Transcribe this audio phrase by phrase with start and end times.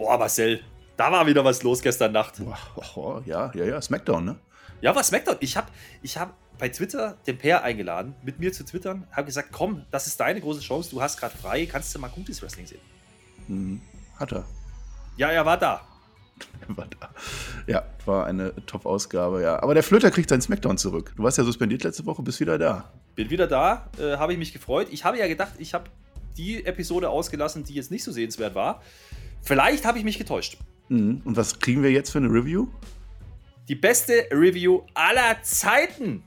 [0.00, 0.62] Boah, Marcel,
[0.96, 2.42] da war wieder was los gestern Nacht.
[2.42, 2.56] Boah,
[2.96, 4.36] oh, ja, ja, ja, Smackdown, ne?
[4.80, 5.36] Ja, was Smackdown.
[5.40, 5.66] Ich habe
[6.00, 10.06] ich hab bei Twitter den Pair eingeladen, mit mir zu twittern, habe gesagt, komm, das
[10.06, 12.80] ist deine große Chance, du hast gerade frei, kannst du mal gutes Wrestling sehen.
[13.46, 13.82] Mhm.
[14.16, 14.46] Hat er.
[15.18, 15.82] Ja, er war da.
[16.68, 17.10] war da.
[17.66, 19.62] Ja, war eine Top-Ausgabe, ja.
[19.62, 21.12] Aber der Flöter kriegt seinen Smackdown zurück.
[21.14, 22.90] Du warst ja suspendiert letzte Woche, bist wieder da.
[23.16, 24.88] Bin wieder da, äh, habe ich mich gefreut.
[24.90, 25.90] Ich habe ja gedacht, ich habe
[26.38, 28.80] die Episode ausgelassen, die jetzt nicht so sehenswert war.
[29.42, 30.58] Vielleicht habe ich mich getäuscht.
[30.88, 31.22] Mhm.
[31.24, 32.68] Und was kriegen wir jetzt für eine Review?
[33.68, 36.22] Die beste Review aller Zeiten.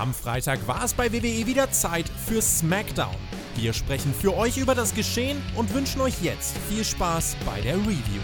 [0.00, 3.14] Am Freitag war es bei WWE wieder Zeit für SmackDown.
[3.54, 7.76] Wir sprechen für euch über das Geschehen und wünschen euch jetzt viel Spaß bei der
[7.76, 8.22] Review.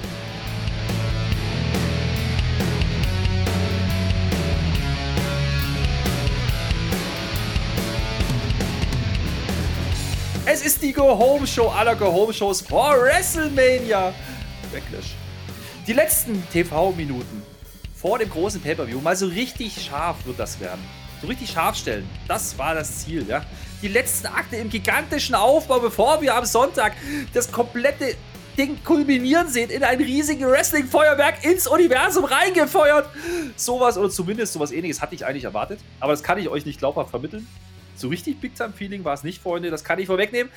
[10.49, 14.15] Es ist die Go-Home-Show aller Go-Home-Shows vor WrestleMania.
[14.73, 15.17] Backlash.
[15.89, 17.43] Die letzten TV-Minuten
[17.97, 20.85] vor dem großen Pay-Per-View, mal so richtig scharf wird das werden
[21.21, 22.09] so richtig scharf stellen.
[22.29, 23.43] Das war das Ziel, ja.
[23.83, 26.93] Die letzten Akte im gigantischen Aufbau, bevor wir am Sonntag
[27.33, 28.15] das komplette
[28.57, 33.09] Ding kulminieren sehen in ein riesiges Wrestling-Feuerwerk ins Universum reingefeuert.
[33.57, 35.81] Sowas oder zumindest sowas ähnliches hatte ich eigentlich erwartet.
[36.01, 37.47] Aber das kann ich euch nicht glaubhaft vermitteln.
[37.97, 39.71] So richtig Big-Time-Feeling war es nicht, Freunde.
[39.71, 40.53] Das kann ich vorwegnehmen.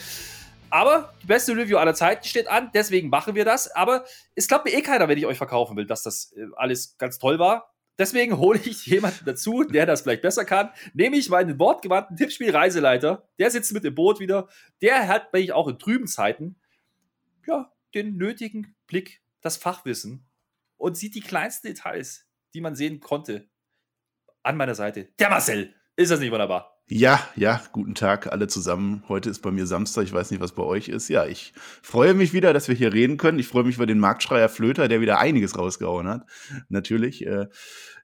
[0.69, 3.71] Aber die beste Review aller Zeiten steht an, deswegen machen wir das.
[3.71, 6.97] Aber es glaubt mir eh keiner, wenn ich euch verkaufen will, dass das äh, alles
[6.97, 7.73] ganz toll war.
[7.97, 10.69] Deswegen hole ich jemanden dazu, der das vielleicht besser kann.
[10.93, 13.27] Nehme ich meinen wortgewandten Tippspiel-Reiseleiter.
[13.39, 14.47] Der sitzt mit im Boot wieder.
[14.81, 16.55] Der hat, wenn ich auch in trüben Zeiten,
[17.45, 20.25] ja, den nötigen Blick, das Fachwissen
[20.77, 23.49] und sieht die kleinsten Details, die man sehen konnte,
[24.43, 25.09] an meiner Seite.
[25.19, 25.75] Der Marcel.
[25.95, 26.78] Ist das nicht wunderbar?
[26.91, 29.03] Ja, ja, guten Tag alle zusammen.
[29.07, 31.07] Heute ist bei mir Samstag, ich weiß nicht, was bei euch ist.
[31.07, 33.37] Ja, ich freue mich wieder, dass wir hier reden können.
[33.37, 36.25] Ich freue mich über den Marktschreier Flöter, der wieder einiges rausgehauen hat.
[36.67, 37.23] Natürlich.
[37.27, 37.45] Äh,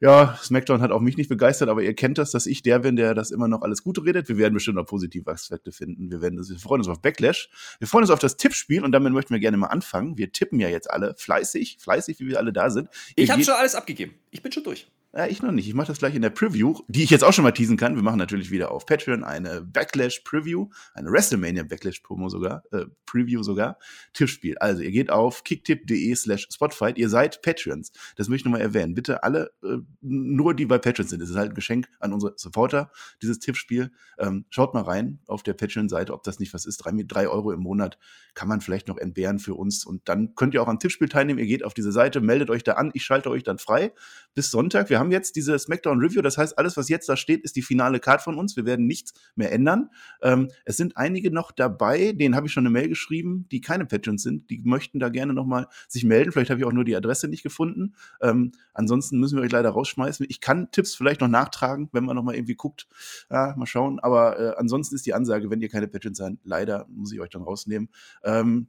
[0.01, 2.96] ja, SmackDown hat auch mich nicht begeistert, aber ihr kennt das, dass ich der bin,
[2.96, 4.29] der das immer noch alles Gute redet.
[4.29, 6.12] Wir werden bestimmt auch positive Aspekte finden.
[6.12, 7.50] Wir, werden wir freuen uns auf Backlash.
[7.79, 10.16] Wir freuen uns auf das Tippspiel und damit möchten wir gerne mal anfangen.
[10.19, 12.90] Wir tippen ja jetzt alle fleißig, fleißig, wie wir alle da sind.
[13.16, 14.13] Ich habe schon alles abgegeben.
[14.29, 14.85] Ich bin schon durch.
[15.18, 15.66] Ja, ich noch nicht.
[15.66, 17.96] Ich mache das gleich in der Preview, die ich jetzt auch schon mal teasen kann.
[17.96, 22.84] Wir machen natürlich wieder auf Patreon eine Backlash Preview, eine WrestleMania Backlash Promo sogar, äh,
[23.06, 23.80] Preview sogar,
[24.12, 24.58] Tippspiel.
[24.58, 26.98] Also ihr geht auf kicktip.de slash Spotfight.
[26.98, 27.94] Ihr seid Patreons.
[28.18, 28.94] Das möchte ich nochmal erwähnen.
[28.94, 31.22] Bitte alle, äh, nur die bei Patreon sind.
[31.22, 33.94] Das ist halt ein Geschenk an unsere Supporter, dieses Tippspiel.
[34.20, 36.80] Ähm, schaut mal rein auf der Patreon-Seite, ob das nicht was ist.
[36.80, 37.97] Drei, drei Euro im Monat
[38.34, 39.86] kann man vielleicht noch entbehren für uns.
[39.86, 41.40] Und dann könnt ihr auch am Tippspiel teilnehmen.
[41.40, 42.92] Ihr geht auf diese Seite, meldet euch da an.
[42.94, 43.94] Ich schalte euch dann frei
[44.35, 44.90] bis Sonntag.
[44.90, 46.22] Wir haben jetzt diese SmackDown Review.
[46.22, 48.56] Das heißt, alles, was jetzt da steht, ist die finale Card von uns.
[48.56, 49.90] Wir werden nichts mehr ändern.
[50.22, 53.85] Ähm, es sind einige noch dabei, denen habe ich schon eine Mail geschrieben, die keine
[53.85, 54.50] Patrons sind.
[54.50, 56.31] Die möchten da gerne nochmal sich melden.
[56.31, 57.96] Vielleicht habe ich auch nur die Adresse nicht gefunden.
[58.22, 60.25] Ähm, ansonsten müssen wir euch leider rausschmeißen.
[60.29, 62.88] Ich kann Tipps vielleicht noch nachtragen, wenn man nochmal irgendwie guckt.
[63.31, 64.00] Ja, mal schauen.
[64.00, 67.29] Aber äh, ansonsten ist die Ansage, wenn ihr keine Patrons seid, leider muss ich euch
[67.29, 67.90] dann rausnehmen.
[68.23, 68.67] Ähm,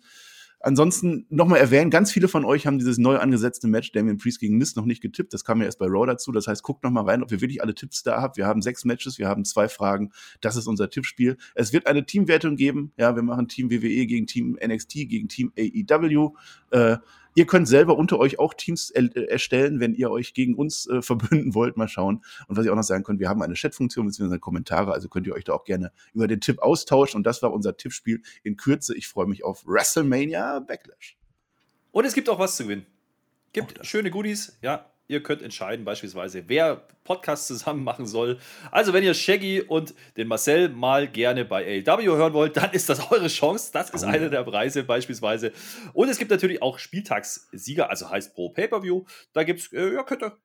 [0.60, 4.56] Ansonsten nochmal erwähnen, ganz viele von euch haben dieses neu angesetzte Match Damien Priest gegen
[4.56, 5.32] Mist noch nicht getippt.
[5.34, 6.32] Das kam ja erst bei Raw dazu.
[6.32, 8.36] Das heißt, guckt nochmal rein, ob ihr wirklich alle Tipps da habt.
[8.36, 10.12] Wir haben sechs Matches, wir haben zwei Fragen.
[10.40, 11.36] Das ist unser Tippspiel.
[11.54, 12.92] Es wird eine Teamwertung geben.
[12.96, 16.32] Ja, wir machen Team WWE gegen Team NXT gegen Team AEW.
[16.70, 16.96] Äh,
[17.36, 20.86] Ihr könnt selber unter euch auch Teams er äh, erstellen, wenn ihr euch gegen uns
[20.86, 21.76] äh, verbünden wollt.
[21.76, 22.24] Mal schauen.
[22.48, 24.38] Und was ich auch noch sagen könnte, wir haben eine Chatfunktion bzw.
[24.38, 27.18] Kommentare, also könnt ihr euch da auch gerne über den Tipp austauschen.
[27.18, 28.96] Und das war unser Tippspiel in Kürze.
[28.96, 31.18] Ich freue mich auf WrestleMania Backlash.
[31.92, 32.86] Und es gibt auch was zu gewinnen.
[33.52, 34.90] Gibt schöne Goodies, ja.
[35.08, 38.38] Ihr könnt entscheiden, beispielsweise, wer Podcasts zusammen machen soll.
[38.72, 42.88] Also, wenn ihr Shaggy und den Marcel mal gerne bei AEW hören wollt, dann ist
[42.88, 43.70] das eure Chance.
[43.72, 44.08] Das ist oh.
[44.08, 45.52] einer der Preise, beispielsweise.
[45.92, 49.04] Und es gibt natürlich auch Spieltagssieger, also heißt pro Pay-Per-View.
[49.32, 50.36] Da gibt es, äh, ja, könnt ihr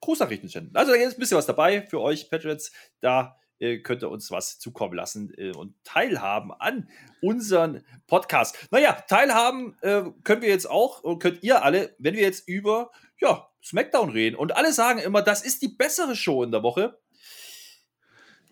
[0.00, 0.76] Grußnachrichten senden.
[0.76, 2.72] Also, da ist ein bisschen was dabei für euch, Patriots.
[3.00, 6.88] Da äh, könnt ihr uns was zukommen lassen äh, und teilhaben an
[7.22, 8.68] unseren Podcast.
[8.70, 12.90] Naja, teilhaben äh, können wir jetzt auch und könnt ihr alle, wenn wir jetzt über
[13.20, 14.36] ja, SmackDown reden.
[14.36, 16.98] Und alle sagen immer, das ist die bessere Show in der Woche.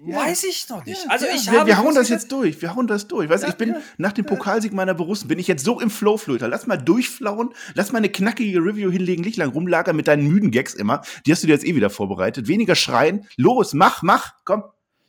[0.01, 0.17] Ja.
[0.17, 1.03] Weiß ich noch nicht.
[1.05, 1.53] Ja, also ich ja.
[1.53, 2.63] habe wir, wir hauen das jetzt durch.
[2.63, 3.29] Wir hauen das durch.
[3.29, 6.47] Weißt, ich bin nach dem Pokalsieg meiner Borussen bin ich jetzt so im Flow, Flöter.
[6.47, 7.53] Lass mal durchflauen.
[7.75, 11.03] Lass mal eine knackige Review hinlegen, nicht lang rumlagern mit deinen müden Gags immer.
[11.27, 12.47] Die hast du dir jetzt eh wieder vorbereitet.
[12.47, 13.27] Weniger schreien.
[13.37, 14.63] Los, mach, mach, komm.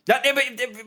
[0.08, 0.16] Ja,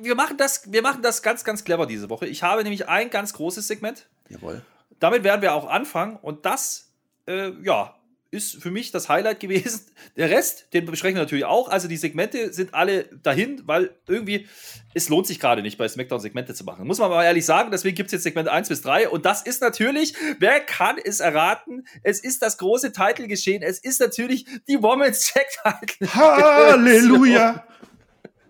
[0.01, 2.27] wir machen das, wir machen das ganz, ganz clever diese Woche.
[2.27, 4.09] Ich habe nämlich ein ganz großes Segment.
[4.29, 4.63] Jawohl.
[4.99, 6.93] Damit werden wir auch anfangen und das,
[7.29, 7.95] äh, ja,
[8.33, 9.83] ist für mich das Highlight gewesen.
[10.17, 11.69] Der Rest, den besprechen wir natürlich auch.
[11.69, 14.49] Also die Segmente sind alle dahin, weil irgendwie
[14.95, 16.87] es lohnt sich gerade nicht, bei SmackDown Segmente zu machen.
[16.87, 17.71] Muss man mal ehrlich sagen.
[17.71, 19.09] Deswegen gibt es jetzt Segment 1 bis 3.
[19.11, 21.87] Und das ist natürlich, wer kann es erraten?
[22.03, 23.63] Es ist das große Title geschehen.
[23.63, 25.47] Es ist natürlich die Women's Tag
[25.89, 26.15] Title.
[26.15, 27.67] Halleluja!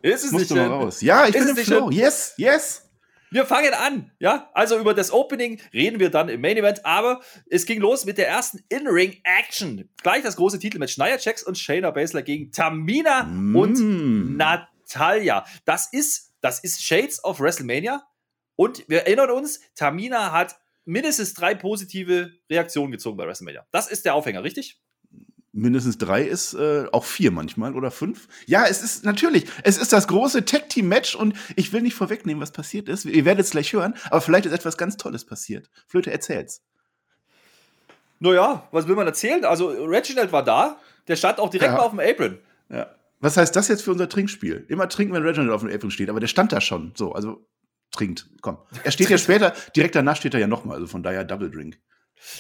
[0.01, 0.73] Ist es Musst nicht du mal schön?
[0.73, 1.01] raus.
[1.01, 1.91] Ja, ich Ist bin es im nicht Flow.
[1.91, 1.99] schön?
[1.99, 2.83] Yes, yes.
[3.33, 4.51] Wir fangen an, ja.
[4.53, 7.21] Also über das Opening reden wir dann im Main Event, aber
[7.51, 9.89] es ging los mit der ersten In-Ring-Action.
[10.03, 13.57] Gleich das große Titelmatch Nia Jax und Shayna Baszler gegen Tamina Mm.
[13.57, 15.45] und Natalia.
[15.65, 18.03] Das ist, das ist Shades of WrestleMania.
[18.57, 23.67] Und wir erinnern uns, Tamina hat mindestens drei positive Reaktionen gezogen bei WrestleMania.
[23.71, 24.81] Das ist der Aufhänger, richtig?
[25.55, 28.27] Mindestens drei ist äh, auch vier manchmal oder fünf.
[28.47, 32.53] Ja, es ist natürlich, es ist das große Tag-Team-Match und ich will nicht vorwegnehmen, was
[32.53, 33.05] passiert ist.
[33.05, 35.69] Ihr werdet es gleich hören, aber vielleicht ist etwas ganz Tolles passiert.
[35.87, 36.63] Flöte, erzähl's.
[38.19, 39.45] Naja, was will man erzählen?
[39.45, 41.79] Also Reginald war da, der stand auch direkt Ja.
[41.79, 42.39] mal auf dem Apron.
[42.71, 42.87] Ja.
[43.21, 44.65] Was heißt das jetzt für unser Trinkspiel?
[44.69, 46.93] Immer trinken, wenn Reginald auf dem Apron steht, aber der stand da schon.
[46.97, 47.47] So, also
[47.91, 48.59] trinkt, komm.
[48.85, 51.79] Er steht ja später, direkt danach steht er ja nochmal, also von daher Double Drink.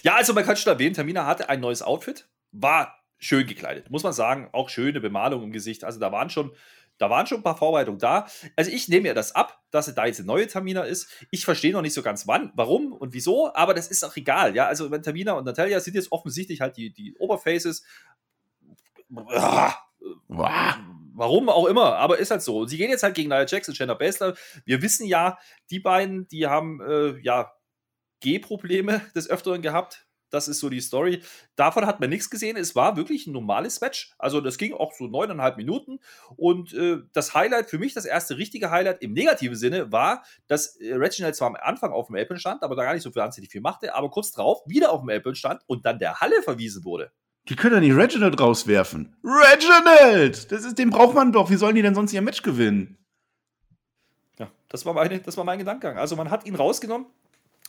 [0.02, 4.02] Ja, also man kann schon erwähnen, Tamina hatte ein neues Outfit, war schön gekleidet, muss
[4.02, 5.84] man sagen, auch schöne Bemalung im Gesicht.
[5.84, 6.52] Also da waren schon,
[6.98, 8.26] da waren schon ein paar Vorbereitungen da.
[8.56, 11.08] Also ich nehme mir das ab, dass es da jetzt eine neue Tamina ist.
[11.30, 14.56] Ich verstehe noch nicht so ganz wann, warum und wieso, aber das ist auch egal.
[14.56, 17.84] Ja, also wenn Tamina und Natalia sind jetzt offensichtlich halt die, die Oberfaces.
[21.14, 22.58] Warum auch immer, aber ist halt so.
[22.60, 24.34] Und sie gehen jetzt halt gegen Nia Jax und Shayna Baszler.
[24.64, 25.38] Wir wissen ja,
[25.70, 27.52] die beiden, die haben äh, ja
[28.20, 30.06] G-Probleme des Öfteren gehabt.
[30.32, 31.22] Das ist so die Story.
[31.56, 32.56] Davon hat man nichts gesehen.
[32.56, 34.14] Es war wirklich ein normales Match.
[34.18, 36.00] Also das ging auch so neuneinhalb Minuten.
[36.36, 40.76] Und äh, das Highlight, für mich das erste richtige Highlight im negativen Sinne, war, dass
[40.76, 43.50] äh, Reginald zwar am Anfang auf dem Apron stand, aber da gar nicht so wahnsinnig
[43.50, 46.82] viel machte, aber kurz drauf wieder auf dem Apron stand und dann der Halle verwiesen
[46.84, 47.12] wurde.
[47.48, 49.14] Die können doch nicht Reginald rauswerfen.
[49.22, 50.50] Reginald!
[50.50, 51.50] Das ist, den braucht man doch.
[51.50, 52.96] Wie sollen die denn sonst ihr Match gewinnen?
[54.38, 55.98] Ja, das war, meine, das war mein Gedankengang.
[55.98, 57.06] Also man hat ihn rausgenommen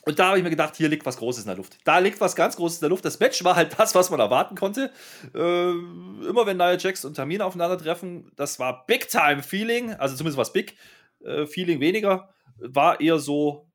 [0.05, 1.77] und da habe ich mir gedacht, hier liegt was Großes in der Luft.
[1.85, 3.05] Da liegt was ganz Großes in der Luft.
[3.05, 4.91] Das Match war halt das, was man erwarten konnte.
[5.33, 10.75] Äh, immer wenn Nia Jax und Tamina aufeinandertreffen, das war Big-Time-Feeling, also zumindest was Big,
[11.23, 13.69] äh, Feeling weniger, war eher so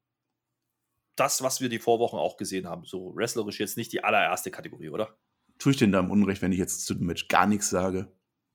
[1.17, 2.85] das, was wir die Vorwochen auch gesehen haben.
[2.85, 5.17] So wrestlerisch jetzt nicht die allererste Kategorie, oder?
[5.59, 8.13] Tue ich denn da im Unrecht, wenn ich jetzt zu dem Match gar nichts sage?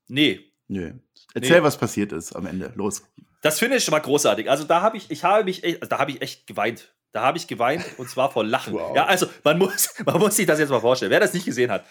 [0.08, 0.92] Nee, Nö.
[1.34, 1.62] Erzähl, Nee.
[1.62, 2.72] was passiert ist am Ende.
[2.74, 3.02] Los.
[3.42, 4.48] Das Finish war großartig.
[4.48, 6.94] Also da habe ich, ich habe mich, echt, da habe ich echt geweint.
[7.14, 8.74] Da habe ich geweint und zwar vor Lachen.
[8.74, 8.96] Wow.
[8.96, 11.12] Ja, also man muss, man muss sich das jetzt mal vorstellen.
[11.12, 11.86] Wer das nicht gesehen hat.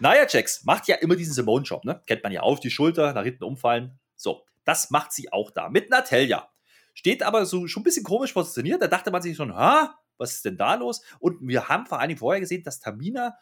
[0.00, 2.02] Nia Jax macht ja immer diesen Simone-Job, ne?
[2.04, 4.00] Kennt man ja auf die Schulter, nach hinten umfallen.
[4.16, 5.68] So, das macht sie auch da.
[5.68, 6.48] Mit Natalia.
[6.94, 8.82] Steht aber so schon ein bisschen komisch positioniert.
[8.82, 11.00] Da dachte man sich schon, ha, was ist denn da los?
[11.20, 13.36] Und wir haben vor allen Dingen vorher gesehen, dass Tamina,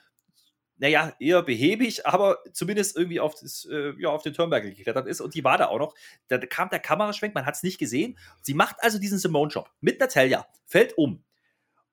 [0.79, 5.21] naja, eher behäbig, aber zumindest irgendwie auf, das, äh, ja, auf den Turnbuckle geklettert ist.
[5.21, 5.95] Und die war da auch noch.
[6.29, 8.19] Da kam der Kameraschwenk, man hat es nicht gesehen.
[8.43, 11.23] Sie macht also diesen Simone-Job mit Natalia, fällt um.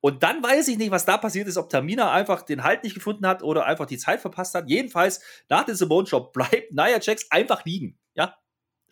[0.00, 2.92] Und dann weiß ich nicht, was da passiert ist, ob Tamina einfach den Halt nicht
[2.94, 4.68] gefunden hat oder einfach die Zeit verpasst hat.
[4.68, 7.98] Jedenfalls, nach dem Simone-Job bleibt Nia Jax einfach liegen.
[8.14, 8.36] Ja.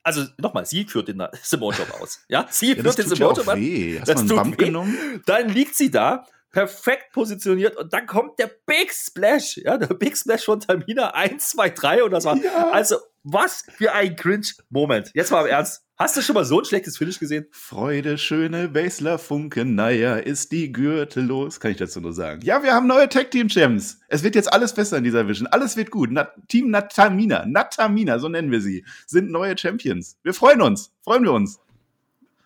[0.02, 2.24] Also nochmal, sie führt den Simone-Job aus.
[2.28, 3.60] Ja, sie Ja, führt den Simone-Job an.
[3.60, 4.00] weh.
[4.00, 4.64] Hast Das du einen Bump weh.
[4.64, 5.22] genommen?
[5.26, 9.56] Dann liegt sie da, perfekt positioniert und dann kommt der Big Splash.
[9.56, 12.37] Ja, der Big Splash von Tamina 1, 2, 3 und das war.
[12.37, 12.70] Ja.
[12.70, 15.10] Also, was für ein Cringe-Moment.
[15.15, 15.82] Jetzt mal im Ernst.
[15.96, 17.46] Hast du schon mal so ein schlechtes Finish gesehen?
[17.53, 22.43] Freude, schöne Basler Funken, naja, ist die Gürtel los, kann ich dazu nur sagen.
[22.43, 24.00] Ja, wir haben neue Tag Team Champs.
[24.08, 25.46] Es wird jetzt alles besser in dieser Vision.
[25.46, 26.08] Alles wird gut.
[26.10, 30.19] Na, Team Natamina, Natamina, so nennen wir sie, sind neue Champions.
[30.24, 30.91] Wir freuen uns.
[31.05, 31.60] Freuen wir uns.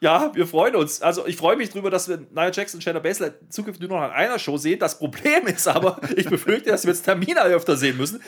[0.00, 1.00] Ja, wir freuen uns.
[1.00, 4.04] Also ich freue mich drüber, dass wir Nia Jackson und Shayna Baszler zukünftig nur noch
[4.04, 4.78] an einer Show sehen.
[4.78, 8.22] Das Problem ist aber, ich befürchte, dass wir jetzt Termina öfter sehen müssen.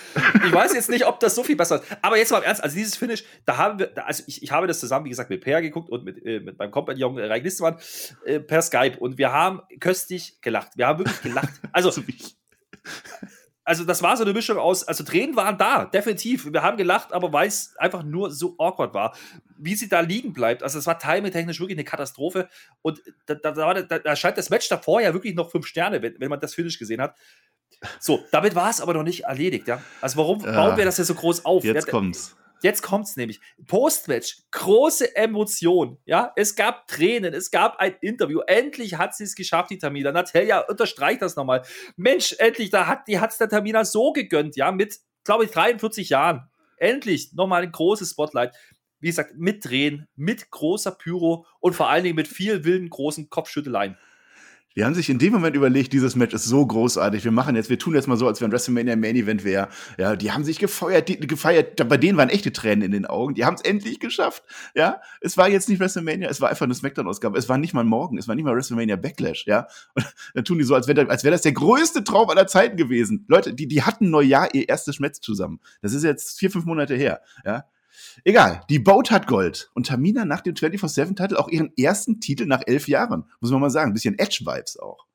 [0.47, 1.85] Ich weiß jetzt nicht, ob das so viel besser ist.
[2.01, 4.67] Aber jetzt mal im Ernst, also dieses Finish, da haben wir, also ich, ich habe
[4.67, 7.77] das zusammen, wie gesagt, mit Per geguckt und mit, äh, mit meinem Kompagnon äh, Listemann
[8.25, 10.73] äh, per Skype und wir haben köstlich gelacht.
[10.77, 11.53] Wir haben wirklich gelacht.
[11.73, 11.93] Also.
[13.69, 16.51] also das war so eine Mischung aus, also Tränen waren da, definitiv.
[16.51, 19.15] Wir haben gelacht, aber weil es einfach nur so awkward war,
[19.59, 20.63] wie sie da liegen bleibt.
[20.63, 22.49] Also es war timing-technisch wirklich eine Katastrophe.
[22.81, 26.19] Und da, da, da, da, scheint das Match davor ja wirklich noch fünf Sterne, wenn,
[26.19, 27.15] wenn man das Finish gesehen hat.
[28.01, 29.83] So, damit war es aber noch nicht erledigt, ja.
[30.01, 30.53] Also warum Ja.
[30.53, 31.63] bauen wir das ja so groß auf?
[31.63, 32.37] Jetzt ja, kommt's.
[32.63, 33.41] Jetzt kommt's nämlich.
[33.67, 35.99] Postmatch, große Emotion.
[36.05, 38.41] Ja, es gab Tränen, es gab ein Interview.
[38.47, 40.13] Endlich hat sie es geschafft, die Tamina.
[40.13, 41.63] Natalia unterstreicht das nochmal.
[41.97, 46.09] Mensch, endlich, da hat die hat's der Tamina so gegönnt, ja, mit, glaube ich, 43
[46.09, 46.49] Jahren.
[46.77, 48.55] Endlich nochmal ein großes Spotlight.
[49.01, 53.29] Wie gesagt, mit Drehen, mit großer Pyro und vor allen Dingen mit viel wilden großen
[53.31, 53.97] Kopfschütteleien.
[54.79, 57.25] Die haben sich in dem Moment überlegt, dieses Match ist so großartig.
[57.25, 59.67] Wir machen jetzt, wir tun jetzt mal so, als wenn WrestleMania Main Event wäre.
[59.99, 61.89] Ja, die haben sich gefeuert, die, gefeiert.
[61.89, 63.35] Bei denen waren echte Tränen in den Augen.
[63.35, 64.45] Die haben es endlich geschafft.
[64.77, 67.37] Ja, es war jetzt nicht WrestleMania, es war einfach eine Smackdown-Ausgabe.
[67.37, 69.47] Es war nicht mal morgen, es war nicht mal WrestleMania Backlash.
[69.49, 69.67] Ja,
[69.97, 72.77] und dann tun die so, als wäre als wäre das der größte Traum aller Zeiten
[72.77, 73.25] gewesen.
[73.27, 75.59] Leute, die, die hatten Neujahr ihr erstes Match zusammen.
[75.83, 77.21] Das ist jetzt vier, fünf Monate her.
[77.45, 77.65] Ja,
[78.25, 79.71] Egal, die Boat hat Gold.
[79.75, 83.25] Und Tamina nach dem 24-7-Titel auch ihren ersten Titel nach elf Jahren.
[83.41, 83.91] Muss man mal sagen.
[83.91, 85.09] Ein bisschen Edge-Vibes auch.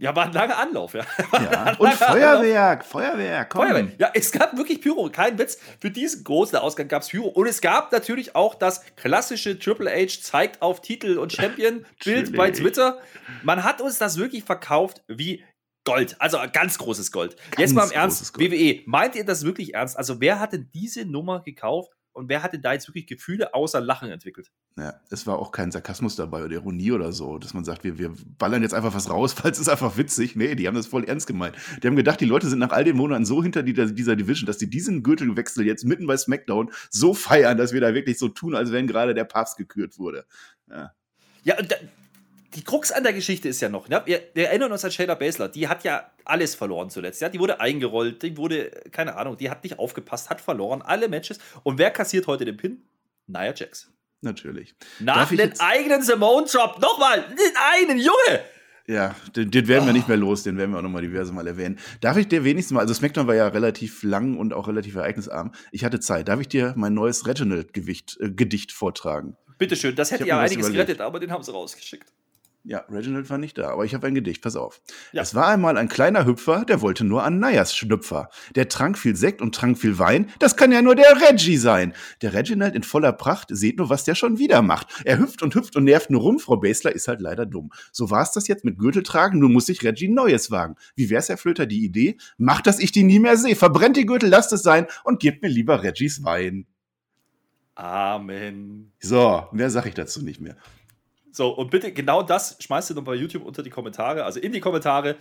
[0.00, 1.04] Ja, war ein langer Anlauf, ja.
[1.32, 1.76] ja.
[1.78, 3.66] Und Feuerwerk, Feuerwerk, komm.
[3.66, 3.98] Feuerwerk.
[3.98, 5.58] Ja, es gab wirklich Pyro, kein Witz.
[5.80, 7.26] Für diesen großen Ausgang gab es Pyro.
[7.26, 12.52] Und es gab natürlich auch das klassische Triple H zeigt auf Titel und Champion-Bild bei
[12.52, 13.00] Twitter.
[13.42, 15.42] Man hat uns das wirklich verkauft wie
[15.88, 16.16] Gold.
[16.20, 17.36] Also ganz großes Gold.
[17.36, 18.50] Ganz Jetzt mal im Ernst, Gold.
[18.50, 19.96] WWE, meint ihr das wirklich ernst?
[19.96, 21.92] Also wer hat denn diese Nummer gekauft?
[22.18, 24.50] Und wer hatte da jetzt wirklich Gefühle außer Lachen entwickelt?
[24.76, 27.96] Ja, es war auch kein Sarkasmus dabei oder Ironie oder so, dass man sagt, wir,
[27.96, 30.34] wir ballern jetzt einfach was raus, weil es ist einfach witzig.
[30.34, 31.54] Nee, die haben das voll ernst gemeint.
[31.80, 34.58] Die haben gedacht, die Leute sind nach all den Monaten so hinter dieser Division, dass
[34.58, 38.56] sie diesen Gürtelwechsel jetzt mitten bei SmackDown so feiern, dass wir da wirklich so tun,
[38.56, 40.26] als wenn gerade der Papst gekürt wurde.
[40.68, 40.92] Ja.
[41.44, 41.56] Ja,
[42.58, 44.02] die Krux an der Geschichte ist ja noch, ne?
[44.04, 47.22] wir, wir, erinnern uns an Shayna Baszler, die hat ja alles verloren zuletzt.
[47.22, 47.28] Ja?
[47.28, 51.38] Die wurde eingerollt, die wurde, keine Ahnung, die hat nicht aufgepasst, hat verloren, alle Matches.
[51.62, 52.82] Und wer kassiert heute den Pin?
[53.28, 53.92] Nia Jax.
[54.22, 54.74] Natürlich.
[54.98, 58.40] Nach dem eigenen Simone-Drop, nochmal, den einen, Junge!
[58.88, 59.96] Ja, den, den werden wir oh.
[59.96, 61.78] nicht mehr los, den werden wir auch nochmal diverse Mal erwähnen.
[62.00, 65.52] Darf ich dir wenigstens mal, also SmackDown war ja relativ lang und auch relativ ereignisarm.
[65.70, 66.26] Ich hatte Zeit.
[66.26, 69.36] Darf ich dir mein neues Reginald-Gedicht äh, vortragen?
[69.58, 72.12] Bitteschön, das hätte ja einiges gerettet, aber den haben sie rausgeschickt.
[72.64, 74.82] Ja, Reginald war nicht da, aber ich habe ein Gedicht, pass auf.
[75.12, 75.22] Ja.
[75.22, 78.28] Es war einmal ein kleiner Hüpfer, der wollte nur an Nayas Schnüpfer.
[78.56, 81.94] Der trank viel Sekt und trank viel Wein, das kann ja nur der Reggie sein.
[82.20, 84.88] Der Reginald in voller Pracht, seht nur, was der schon wieder macht.
[85.04, 87.70] Er hüpft und hüpft und nervt nur rum, Frau Basler ist halt leider dumm.
[87.90, 90.76] So war's das jetzt mit Gürtel tragen, nun muss sich Reggie Neues wagen.
[90.94, 92.18] Wie wär's, Herr Flöter, die Idee?
[92.36, 95.42] Macht, dass ich die nie mehr sehe, verbrennt die Gürtel, lasst es sein und gebt
[95.42, 96.66] mir lieber Reggies Wein.
[97.76, 98.92] Amen.
[99.00, 100.56] So, mehr sag ich dazu nicht mehr.
[101.30, 104.52] So, und bitte genau das schmeißt du noch bei YouTube unter die Kommentare, also in
[104.52, 105.16] die Kommentare.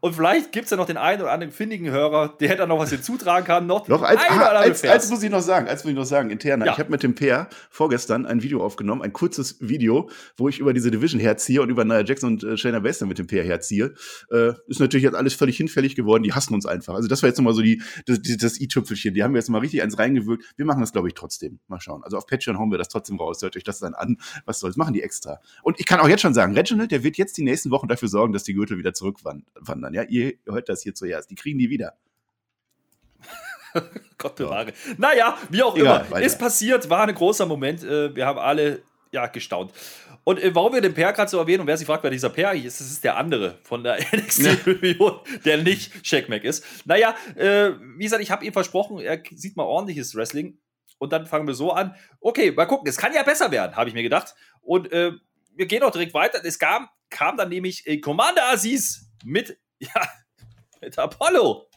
[0.00, 2.78] Und vielleicht gibt es ja noch den einen oder anderen findigen Hörer, der da noch
[2.78, 3.66] was hinzutragen kann.
[3.66, 6.30] Noch, noch als, ah, als, als, muss ich noch sagen, als muss ich noch sagen,
[6.30, 6.66] interner.
[6.66, 6.72] Ja.
[6.72, 10.72] Ich habe mit dem Peer vorgestern ein Video aufgenommen, ein kurzes Video, wo ich über
[10.72, 13.94] diese Division herziehe und über Nia Jackson und äh, Shayna Baszler mit dem Peer herziehe.
[14.30, 16.22] Äh, ist natürlich jetzt alles völlig hinfällig geworden.
[16.22, 16.94] Die hassen uns einfach.
[16.94, 19.14] Also das war jetzt nochmal so die, das, das i-Tüpfelchen.
[19.14, 20.44] Die haben wir jetzt mal richtig eins reingewirkt.
[20.56, 21.60] Wir machen das, glaube ich, trotzdem.
[21.68, 22.02] Mal schauen.
[22.04, 23.42] Also auf Patreon hauen wir das trotzdem raus.
[23.42, 24.18] Hört euch das dann an.
[24.46, 24.76] Was soll's?
[24.76, 25.40] Machen die extra.
[25.62, 28.08] Und ich kann auch jetzt schon sagen, Reginald, der wird jetzt die nächsten Wochen dafür
[28.08, 29.44] sorgen, dass die Gürtel wieder zurückwandern.
[29.90, 31.30] Ja, ihr hört das hier zuerst.
[31.30, 31.94] Die kriegen die wieder.
[34.18, 34.68] Gott bewahre.
[34.68, 34.94] Ja.
[34.98, 36.10] Naja, wie auch Egal, immer.
[36.10, 36.26] Weiter.
[36.26, 37.82] Ist passiert, war ein großer Moment.
[37.82, 39.72] Äh, wir haben alle ja, gestaunt.
[40.24, 42.30] Und äh, warum wir den Per gerade so erwähnen und wer sich fragt, wer dieser
[42.30, 46.64] Per ist, das ist der andere von der NXT-Review, der nicht Shaq Mac ist.
[46.86, 50.58] Naja, äh, wie gesagt, ich habe ihm versprochen, er sieht mal ordentliches Wrestling.
[50.98, 51.96] Und dann fangen wir so an.
[52.20, 54.36] Okay, mal gucken, es kann ja besser werden, habe ich mir gedacht.
[54.60, 55.10] Und äh,
[55.56, 56.40] wir gehen auch direkt weiter.
[56.44, 60.08] Es kam, kam dann nämlich äh, Commander Aziz mit, ja,
[60.80, 61.68] mit Apollo.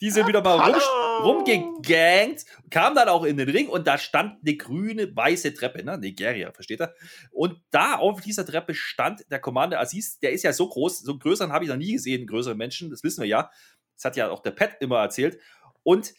[0.00, 0.82] Die sind wieder mal rum,
[1.22, 5.96] rumgegangt, kam dann auch in den Ring und da stand eine grüne, weiße Treppe, ne?
[5.98, 6.94] Nigeria, versteht er?
[7.30, 11.18] Und da auf dieser Treppe stand der Commander Aziz, der ist ja so groß, so
[11.18, 13.50] größeren habe ich noch nie gesehen, größere Menschen, das wissen wir ja.
[13.96, 15.38] Das hat ja auch der Pat immer erzählt.
[15.84, 16.12] Und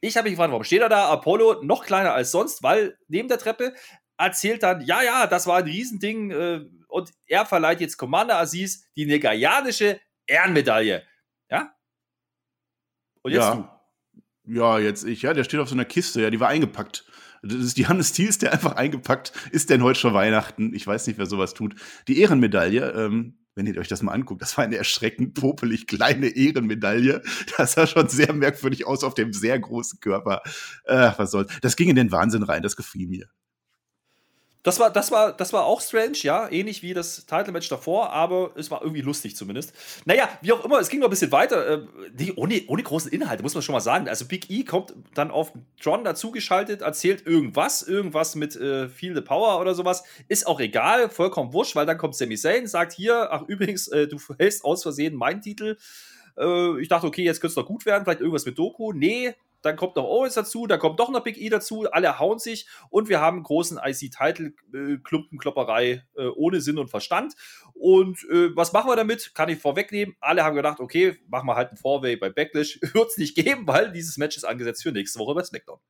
[0.00, 1.08] ich habe mich gefragt, warum steht er da?
[1.08, 3.74] Apollo noch kleiner als sonst, weil neben der Treppe
[4.16, 8.84] erzählt dann, ja, ja, das war ein Riesending äh, und er verleiht jetzt Commander Aziz
[8.96, 11.02] die nigerianische Ehrenmedaille.
[11.50, 11.74] Ja,
[13.22, 13.54] und jetzt ja.
[13.54, 14.52] du.
[14.52, 15.22] Ja, jetzt ich.
[15.22, 16.22] Ja, der steht auf so einer Kiste.
[16.22, 17.04] Ja, die war eingepackt.
[17.42, 20.74] Das ist die Hannes Thiels, der einfach eingepackt ist denn heute schon Weihnachten.
[20.74, 21.74] Ich weiß nicht, wer sowas tut.
[22.08, 26.28] Die Ehrenmedaille, ähm, wenn ihr euch das mal anguckt, das war eine erschreckend popelig kleine
[26.28, 27.22] Ehrenmedaille.
[27.56, 30.42] Das sah schon sehr merkwürdig aus auf dem sehr großen Körper.
[30.84, 31.52] Äh, was soll's.
[31.60, 33.28] Das ging in den Wahnsinn rein, das gefiel mir.
[34.62, 38.50] Das war, das, war, das war auch strange, ja, ähnlich wie das Title-Match davor, aber
[38.56, 39.72] es war irgendwie lustig zumindest.
[40.04, 41.86] Naja, wie auch immer, es ging noch ein bisschen weiter.
[42.18, 44.06] Äh, ohne, ohne großen Inhalte, muss man schon mal sagen.
[44.06, 49.22] Also Big E kommt dann auf John dazugeschaltet, erzählt irgendwas, irgendwas mit äh, Feel the
[49.22, 50.04] Power oder sowas.
[50.28, 54.08] Ist auch egal, vollkommen wurscht, weil dann kommt Sami Zayn, sagt hier, ach übrigens, äh,
[54.08, 55.78] du hältst aus Versehen meinen Titel.
[56.36, 58.92] Äh, ich dachte, okay, jetzt könnte es doch gut werden, vielleicht irgendwas mit Doku.
[58.92, 62.38] Nee, dann kommt noch Owens dazu, dann kommt doch noch Big E dazu, alle hauen
[62.38, 67.34] sich und wir haben großen IC-Title-Klumpenklopperei äh, ohne Sinn und Verstand.
[67.74, 69.34] Und äh, was machen wir damit?
[69.34, 70.16] Kann ich vorwegnehmen.
[70.20, 72.78] Alle haben gedacht, okay, machen wir halt ein Four-Way bei Backlash.
[72.94, 75.80] Wird es nicht geben, weil dieses Match ist angesetzt für nächste Woche bei SmackDown.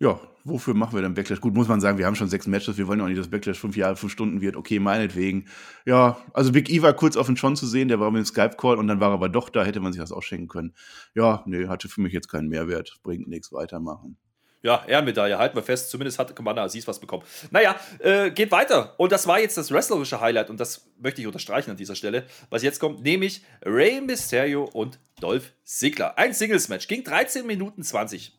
[0.00, 1.40] Ja, wofür machen wir denn Backlash?
[1.40, 3.28] Gut, muss man sagen, wir haben schon sechs Matches, wir wollen ja auch nicht, dass
[3.28, 4.54] Backlash fünf Jahre, fünf Stunden wird.
[4.54, 5.46] Okay, meinetwegen.
[5.86, 8.26] Ja, also Big E war kurz auf den John zu sehen, der war mit dem
[8.26, 10.74] Skype-Call und dann war er aber doch da, hätte man sich das auch schenken können.
[11.14, 14.16] Ja, nee, hatte für mich jetzt keinen Mehrwert, bringt nichts, weitermachen.
[14.62, 15.90] Ja, Ehrenmedaille, halten wir fest.
[15.90, 17.22] Zumindest hat Commander Aziz was bekommen.
[17.50, 18.94] Naja, äh, geht weiter.
[18.98, 20.50] Und das war jetzt das wrestlerische Highlight.
[20.50, 22.26] Und das möchte ich unterstreichen an dieser Stelle.
[22.50, 26.18] Was jetzt kommt, nämlich Rey Mysterio und Dolph Ziggler.
[26.18, 26.88] Ein Singles-Match.
[26.88, 28.37] Ging 13 Minuten 20.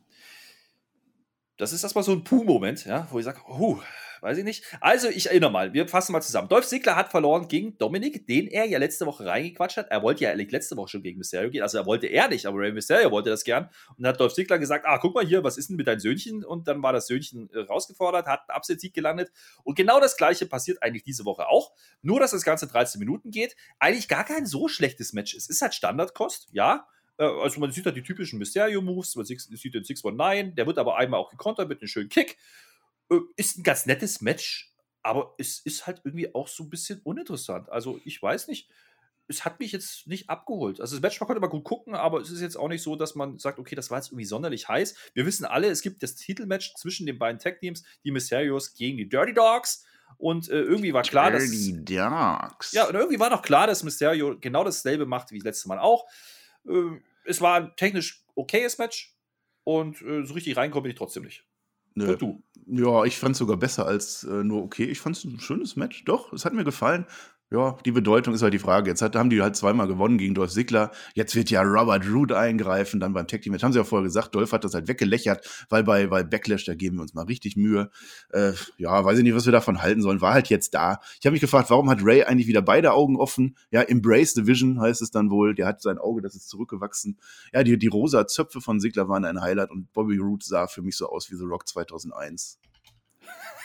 [1.60, 3.78] Das ist erstmal so ein Puh-Moment, ja, wo ich sage, huh,
[4.22, 4.64] weiß ich nicht.
[4.80, 6.48] Also, ich erinnere mal, wir fassen mal zusammen.
[6.48, 9.90] Dolph Ziggler hat verloren gegen Dominik, den er ja letzte Woche reingequatscht hat.
[9.90, 11.62] Er wollte ja letzte Woche schon gegen Mysterio gehen.
[11.62, 13.68] Also, er wollte er nicht, aber Rey Mysterio wollte das gern.
[13.88, 16.00] Und dann hat Dolph Ziggler gesagt: Ah, guck mal hier, was ist denn mit deinem
[16.00, 16.46] Söhnchen?
[16.46, 19.30] Und dann war das Söhnchen äh, rausgefordert, hat einen Absicht gelandet.
[19.62, 21.72] Und genau das Gleiche passiert eigentlich diese Woche auch.
[22.00, 23.54] Nur, dass das Ganze 13 Minuten geht.
[23.78, 25.34] Eigentlich gar kein so schlechtes Match.
[25.34, 26.86] Es ist halt Standardkost, ja.
[27.20, 30.96] Äh, also man sieht halt die typischen Mysterio-Moves, man sieht den 619, der wird aber
[30.96, 32.38] einmal auch gekontert mit einem schönen Kick.
[33.10, 37.00] Äh, ist ein ganz nettes Match, aber es ist halt irgendwie auch so ein bisschen
[37.04, 37.68] uninteressant.
[37.68, 38.70] Also ich weiß nicht,
[39.28, 40.80] es hat mich jetzt nicht abgeholt.
[40.80, 42.96] Also das Match, man konnte mal gut gucken, aber es ist jetzt auch nicht so,
[42.96, 44.96] dass man sagt, okay, das war jetzt irgendwie sonderlich heiß.
[45.14, 49.08] Wir wissen alle, es gibt das Titelmatch zwischen den beiden Tag-Teams, die Mysterios gegen die
[49.08, 49.84] Dirty Dogs.
[50.18, 51.84] Und äh, irgendwie war klar, Dirty dass.
[51.84, 52.72] Dogs.
[52.72, 55.78] Ja, und irgendwie war noch klar, dass Mysterio genau dasselbe macht wie das letzte Mal
[55.78, 56.06] auch.
[56.66, 56.98] Äh,
[57.30, 59.16] es war ein technisch okayes Match
[59.64, 61.46] und äh, so richtig reinkommen bin ich trotzdem nicht.
[61.94, 62.12] Nö.
[62.12, 62.42] Und du?
[62.66, 64.84] Ja, ich fand es sogar besser als äh, nur okay.
[64.84, 66.04] Ich fand es ein schönes Match.
[66.04, 67.06] Doch, es hat mir gefallen.
[67.52, 68.90] Ja, die Bedeutung ist halt die Frage.
[68.90, 70.92] Jetzt hat, haben die halt zweimal gewonnen gegen Dolph Ziggler.
[71.14, 73.50] Jetzt wird ja Robert Root eingreifen, dann beim Tag Team.
[73.50, 76.64] Match haben sie ja vorher gesagt, Dolph hat das halt weggelächert, weil bei, bei Backlash,
[76.64, 77.90] da geben wir uns mal richtig Mühe.
[78.32, 80.20] Äh, ja, weiß ich nicht, was wir davon halten sollen.
[80.20, 81.00] War halt jetzt da.
[81.18, 83.56] Ich habe mich gefragt, warum hat Ray eigentlich wieder beide Augen offen?
[83.72, 85.56] Ja, Embrace the Vision heißt es dann wohl.
[85.56, 87.18] Der hat sein Auge, das ist zurückgewachsen.
[87.52, 90.82] Ja, die, die rosa Zöpfe von Ziggler waren ein Highlight und Bobby Root sah für
[90.82, 92.60] mich so aus wie The Rock 2001.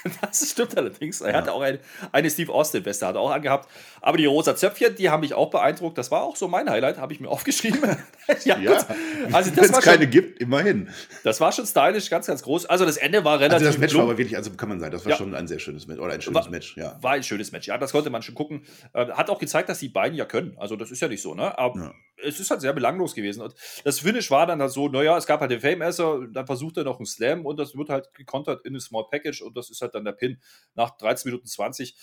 [0.22, 1.22] Das stimmt allerdings.
[1.22, 1.80] Er hatte auch eine,
[2.12, 3.70] eine Steve Austin-Weste, hat er auch angehabt.
[4.02, 5.98] Aber die rosa Zöpfchen, die haben mich auch beeindruckt.
[5.98, 7.82] Das war auch so mein Highlight, habe ich mir aufgeschrieben.
[8.44, 8.86] ja, gut.
[9.32, 10.90] Also wenn es keine gibt, immerhin.
[11.24, 12.66] Das war schon stylisch, ganz, ganz groß.
[12.68, 13.54] Also das Ende war relativ.
[13.54, 15.18] Also das Match war aber wirklich, also kann man sagen, das war ja.
[15.18, 16.00] schon ein sehr schönes Match.
[16.00, 16.98] Oder ein schönes war, Match, ja.
[17.02, 17.78] War ein schönes Match, ja.
[17.78, 18.64] Das konnte man schon gucken.
[18.94, 20.56] Äh, hat auch gezeigt, dass die beiden ja können.
[20.58, 21.58] Also das ist ja nicht so, ne?
[21.58, 21.94] Aber ja.
[22.24, 23.42] Es ist halt sehr belanglos gewesen.
[23.42, 26.78] Und das Finish war dann halt so, naja, es gab halt den Fame-Esser, dann versucht
[26.78, 29.70] er noch einen Slam und das wird halt gekontert in ein Small Package und das
[29.70, 30.40] ist halt dann der Pin
[30.74, 31.96] nach 13 Minuten 20.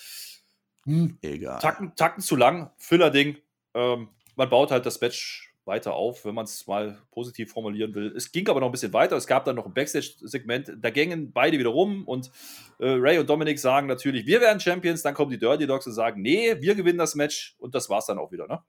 [0.84, 1.60] Hm, Egal.
[1.60, 3.38] Tacken, Tacken zu lang, Filler-Ding.
[3.74, 8.12] Ähm, man baut halt das Match weiter auf, wenn man es mal positiv formulieren will.
[8.16, 9.16] Es ging aber noch ein bisschen weiter.
[9.16, 10.72] Es gab dann noch ein Backstage-Segment.
[10.80, 12.32] Da gingen beide wieder rum und
[12.80, 15.02] äh, Ray und Dominic sagen natürlich, wir werden Champions.
[15.02, 17.54] Dann kommen die Dirty Dogs und sagen, nee, wir gewinnen das Match.
[17.58, 18.60] Und das war's dann auch wieder, ne?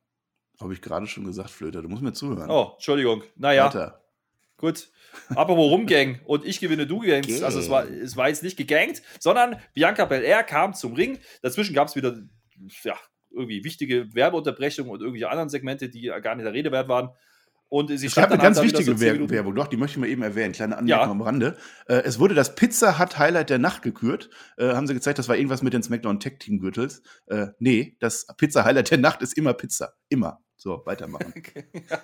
[0.59, 1.81] Habe ich gerade schon gesagt, Flöter.
[1.81, 2.49] Du musst mir zuhören.
[2.49, 3.23] Oh, Entschuldigung.
[3.35, 3.65] Naja.
[3.65, 4.03] Weiter.
[4.57, 4.89] Gut.
[5.29, 7.43] Apropos rumgang und ich gewinne, du gangst.
[7.43, 11.19] Also es war, es war jetzt nicht gegangt, sondern Bianca Belair kam zum Ring.
[11.41, 12.17] Dazwischen gab es wieder
[12.83, 12.95] ja,
[13.29, 17.09] irgendwie wichtige Werbeunterbrechungen und irgendwelche anderen Segmente, die gar nicht der Rede wert waren.
[17.73, 20.21] Und sie es gab eine ganz wichtige so Werbung, doch, die möchte ich mal eben
[20.21, 20.53] erwähnen.
[20.53, 21.11] Kleine Anmerkung ja.
[21.11, 21.57] am Rande.
[21.87, 24.29] Äh, es wurde das Pizza Hut Highlight der Nacht gekürt.
[24.57, 27.01] Äh, haben sie gezeigt, das war irgendwas mit den SmackDown Tech Team Gürtels.
[27.25, 29.95] Äh, nee, das Pizza Highlight der Nacht ist immer Pizza.
[30.09, 30.42] Immer.
[30.63, 31.33] So, weitermachen.
[31.37, 32.01] Okay, ja.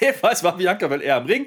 [0.00, 1.46] Jedenfalls war Bianca Belair am Ring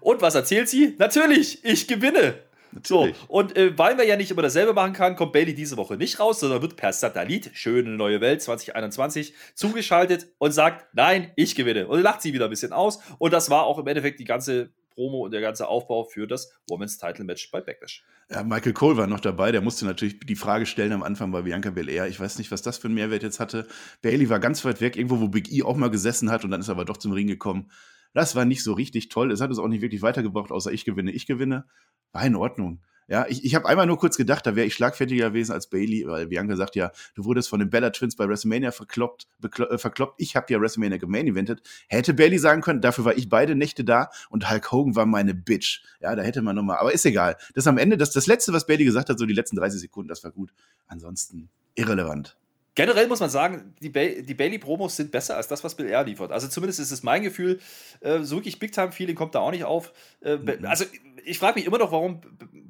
[0.00, 0.94] und was erzählt sie?
[0.98, 2.40] Natürlich, ich gewinne.
[2.72, 3.16] Natürlich.
[3.16, 5.96] So, und äh, weil man ja nicht immer dasselbe machen kann, kommt Bailey diese Woche
[5.96, 11.54] nicht raus, sondern wird per Satellit, schöne neue Welt 2021, zugeschaltet und sagt, nein, ich
[11.54, 11.86] gewinne.
[11.86, 12.98] Und lacht sie wieder ein bisschen aus.
[13.16, 16.52] Und das war auch im Endeffekt die ganze Promo und der ganze Aufbau für das
[16.68, 18.04] Women's Title Match bei Backlash.
[18.30, 21.42] Ja, Michael Cole war noch dabei, der musste natürlich die Frage stellen am Anfang bei
[21.42, 22.08] Bianca Belair.
[22.08, 23.66] Ich weiß nicht, was das für einen Mehrwert jetzt hatte.
[24.02, 26.60] Bailey war ganz weit weg, irgendwo, wo Big E auch mal gesessen hat und dann
[26.60, 27.70] ist er aber doch zum Ring gekommen.
[28.14, 29.32] Das war nicht so richtig toll.
[29.32, 31.66] Es hat uns auch nicht wirklich weitergebracht, außer ich gewinne, ich gewinne.
[32.12, 32.80] War in Ordnung.
[33.06, 36.06] Ja, ich, ich habe einmal nur kurz gedacht, da wäre ich schlagfertiger gewesen als Bailey,
[36.06, 40.14] weil Bianca sagt ja, du wurdest von den Bella Twins bei WrestleMania verkloppt, äh, verkloppt.
[40.18, 41.62] Ich habe ja WrestleMania gemain eventet.
[41.88, 45.34] Hätte Bailey sagen können, dafür war ich beide Nächte da und Hulk Hogan war meine
[45.34, 45.82] Bitch.
[46.00, 47.36] Ja, da hätte man nochmal, aber ist egal.
[47.54, 50.08] Das am Ende, das, das letzte, was Bailey gesagt hat, so die letzten 30 Sekunden,
[50.08, 50.52] das war gut.
[50.86, 52.36] Ansonsten irrelevant.
[52.74, 56.04] Generell muss man sagen, die, ba die Bailey-Promos sind besser als das, was Bill R
[56.04, 56.32] liefert.
[56.32, 57.60] Also zumindest ist es mein Gefühl.
[58.00, 59.92] Äh, so wirklich Big-Time-Feeling kommt da auch nicht auf.
[60.22, 60.64] Äh, mhm.
[60.66, 60.84] Also
[61.24, 62.20] ich frage mich immer noch, warum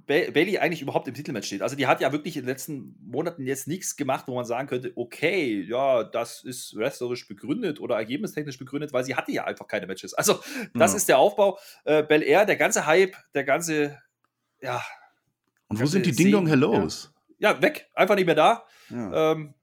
[0.07, 1.63] ba Bailey eigentlich überhaupt im Titelmatch steht.
[1.63, 4.69] Also die hat ja wirklich in den letzten Monaten jetzt nichts gemacht, wo man sagen
[4.69, 9.67] könnte, okay, ja, das ist wrestlerisch begründet oder ergebnistechnisch begründet, weil sie hatte ja einfach
[9.67, 10.13] keine Matches.
[10.13, 10.41] Also
[10.75, 10.97] das ja.
[10.97, 11.59] ist der Aufbau.
[11.85, 13.99] Äh, Bel Air, der ganze Hype, der ganze,
[14.61, 14.83] ja.
[15.69, 17.13] Und wo sind die Ding Dong Hellos?
[17.39, 17.53] Ja.
[17.53, 17.63] ja.
[17.63, 18.65] weg, einfach nicht mehr da.
[18.91, 19.33] Ja.
[19.33, 19.55] Ähm,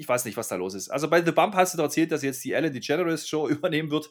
[0.00, 0.88] ich weiß nicht, was da los ist.
[0.88, 4.10] Also bei The Bump hast du erzählt, dass jetzt die Ellen DeGeneres Show übernehmen wird.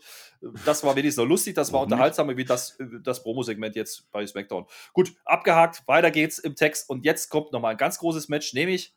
[0.63, 4.67] Das war wenigstens noch lustig, das war unterhaltsamer wie das, das Promo-Segment jetzt bei SmackDown.
[4.93, 8.93] Gut, abgehakt, weiter geht's im Text und jetzt kommt nochmal ein ganz großes Match, nämlich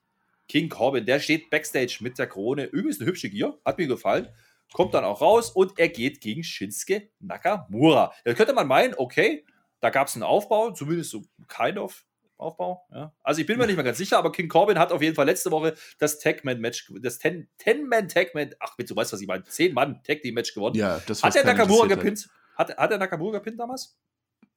[0.48, 1.06] King Corbin.
[1.06, 2.64] Der steht Backstage mit der Krone.
[2.66, 4.28] Übrigens eine hübsche Gier, hat mir gefallen.
[4.74, 8.12] Kommt dann auch raus und er geht gegen Shinsuke Nakamura.
[8.24, 9.46] Da könnte man meinen, okay,
[9.80, 12.04] da gab es einen Aufbau, zumindest so kind of.
[12.42, 12.86] Aufbau.
[12.92, 13.12] Ja.
[13.22, 15.26] Also ich bin mir nicht mehr ganz sicher, aber King Corbin hat auf jeden Fall
[15.26, 20.76] letzte Woche das Tag-Man-Match, das Ten-Man-Tag-Man, ach, du weißt, was ich meine, 10-Mann-Tag-Team-Match gewonnen.
[20.76, 22.28] Ja, das Hat der Nakamura gepinnt?
[22.56, 23.96] Hat, hat der Nakamura gepinnt damals?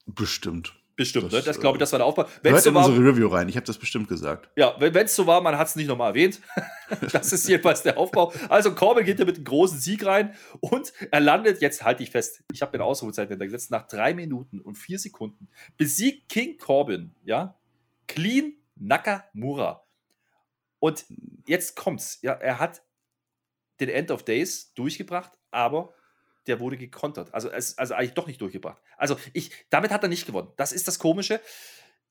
[0.06, 0.74] Bestimmt.
[0.98, 1.42] Bestimmt, das, ne?
[1.42, 2.26] das glaube ich, das war der Aufbau.
[2.42, 4.50] Hört so in war, unsere Review rein, ich habe das bestimmt gesagt.
[4.56, 6.40] Ja, wenn es so war, man hat es nicht nochmal erwähnt.
[7.12, 8.32] das ist jedenfalls der Aufbau.
[8.48, 12.12] Also Corbin geht hier mit einem großen Sieg rein und er landet, jetzt halte ich
[12.12, 17.14] fest, ich habe den Ausrufezeit gesetzt, nach drei Minuten und vier Sekunden besiegt King Corbin,
[17.26, 17.58] ja,
[18.08, 19.86] Clean Nakamura.
[20.80, 21.06] Und
[21.48, 22.20] jetzt kommt's.
[22.22, 22.84] Ja, er hat
[23.80, 25.94] den End of Days durchgebracht, aber
[26.48, 27.34] der wurde gekontert.
[27.34, 28.82] Also, es, also eigentlich doch nicht durchgebracht.
[28.98, 30.52] Also, ich, damit hat er nicht gewonnen.
[30.58, 31.42] Das ist das Komische.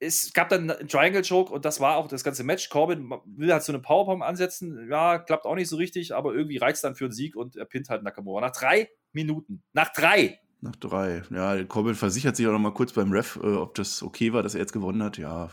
[0.00, 2.68] Es gab dann einen Triangle Joke und das war auch das ganze Match.
[2.68, 4.88] Corbin will halt so eine Powerbomb ansetzen.
[4.90, 7.64] Ja, klappt auch nicht so richtig, aber irgendwie reizt dann für einen Sieg und er
[7.64, 8.40] pinnt halt Nakamura.
[8.40, 9.62] Nach drei Minuten.
[9.72, 10.40] Nach drei.
[10.61, 11.22] Nach drei.
[11.30, 14.42] Ja, Corbin versichert sich auch noch mal kurz beim Ref, äh, ob das okay war,
[14.42, 15.16] dass er jetzt gewonnen hat.
[15.16, 15.50] Ja,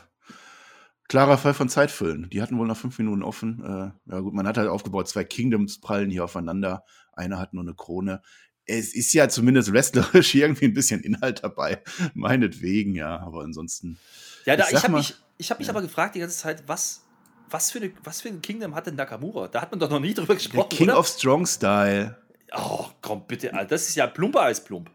[1.12, 2.30] klarer Fall von Zeitfüllen.
[2.30, 3.62] Die hatten wohl noch fünf Minuten offen.
[3.66, 6.86] Äh, ja gut, man hat halt aufgebaut, zwei Kingdoms prallen hier aufeinander.
[7.12, 8.22] Einer hat nur eine Krone.
[8.66, 11.84] Es ist ja zumindest wrestlerisch irgendwie ein bisschen Inhalt dabei.
[12.14, 13.20] Meinetwegen, ja.
[13.20, 14.00] Aber ansonsten.
[14.46, 15.74] Ja, da, ich, ich habe mich, ich hab mich ja.
[15.74, 17.04] aber gefragt die ganze Zeit, was,
[17.50, 19.50] was, für eine, was für ein Kingdom hat denn Nakamura?
[19.50, 20.70] Da hat man doch noch nie drüber gesprochen.
[20.70, 21.00] Der King oder?
[21.00, 22.18] of Strong Style.
[22.56, 23.72] Oh, komm bitte, Alter.
[23.72, 24.90] Das ist ja plumper als plump.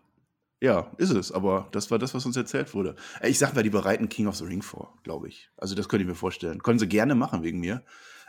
[0.60, 2.96] Ja, ist es, aber das war das, was uns erzählt wurde.
[3.22, 5.50] Ich sag mal, die bereiten King of the Ring vor, glaube ich.
[5.56, 6.62] Also das könnte ich mir vorstellen.
[6.62, 7.84] Können sie gerne machen wegen mir.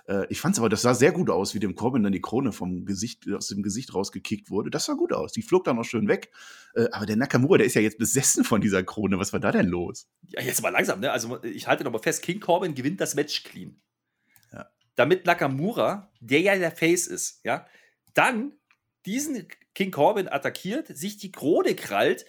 [0.07, 2.21] Äh, ich fand es aber, das sah sehr gut aus, wie dem Corbin dann die
[2.21, 4.69] Krone vom Gesicht, aus dem Gesicht rausgekickt wurde.
[4.69, 5.31] Das sah gut aus.
[5.31, 6.31] Die flog dann auch schön weg.
[6.75, 9.19] Äh, aber der Nakamura, der ist ja jetzt besessen von dieser Krone.
[9.19, 10.09] Was war da denn los?
[10.27, 11.11] Ja, jetzt mal langsam, ne?
[11.11, 13.79] Also ich halte nochmal fest, King Corbin gewinnt das Match clean.
[14.51, 14.69] Ja.
[14.95, 17.65] Damit Nakamura, der ja der Face ist, ja,
[18.13, 18.53] dann
[19.05, 22.25] diesen King Corbin attackiert, sich die Krone krallt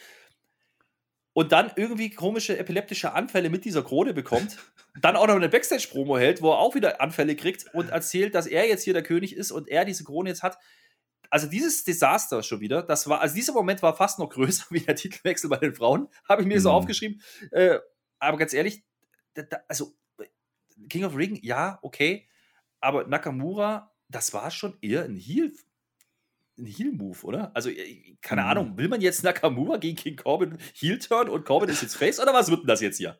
[1.32, 4.58] und dann irgendwie komische epileptische Anfälle mit dieser Krone bekommt,
[5.00, 8.46] dann auch noch eine Backstage-Promo hält, wo er auch wieder Anfälle kriegt und erzählt, dass
[8.46, 10.58] er jetzt hier der König ist und er diese Krone jetzt hat.
[11.30, 14.80] Also dieses Desaster schon wieder, das war, also dieser Moment war fast noch größer wie
[14.80, 16.62] der Titelwechsel bei den Frauen, habe ich mir mhm.
[16.62, 17.22] so aufgeschrieben.
[17.50, 17.78] Äh,
[18.18, 18.84] aber ganz ehrlich,
[19.32, 19.96] da, da, also
[20.90, 22.28] King of Ring, ja, okay,
[22.78, 25.54] aber Nakamura, das war schon eher ein Heel
[26.58, 27.50] ein Heal-Move, oder?
[27.54, 28.48] Also, äh, keine mhm.
[28.48, 32.34] Ahnung, will man jetzt Nakamura gegen King Corbin Heel-Turn und Corbin ist jetzt Face oder
[32.34, 33.18] was wird denn das jetzt hier?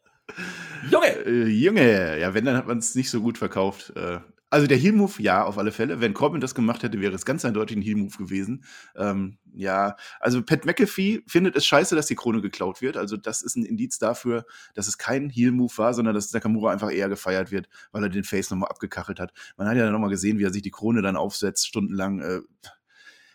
[0.91, 1.09] Junge!
[1.27, 3.93] Äh, Junge, ja, wenn, dann hat man es nicht so gut verkauft.
[3.97, 4.21] Äh,
[4.51, 6.01] also der Heel-Move, ja, auf alle Fälle.
[6.01, 8.65] Wenn Corbin das gemacht hätte, wäre es ganz eindeutig ein Heel-Move gewesen.
[8.97, 12.97] Ähm, ja, also Pat McAfee findet es scheiße, dass die Krone geklaut wird.
[12.97, 16.91] Also das ist ein Indiz dafür, dass es kein Heel-Move war, sondern dass Nakamura einfach
[16.91, 19.33] eher gefeiert wird, weil er den Face nochmal abgekachelt hat.
[19.59, 22.21] Man hat ja nochmal gesehen, wie er sich die Krone dann aufsetzt, stundenlang.
[22.21, 22.41] Äh,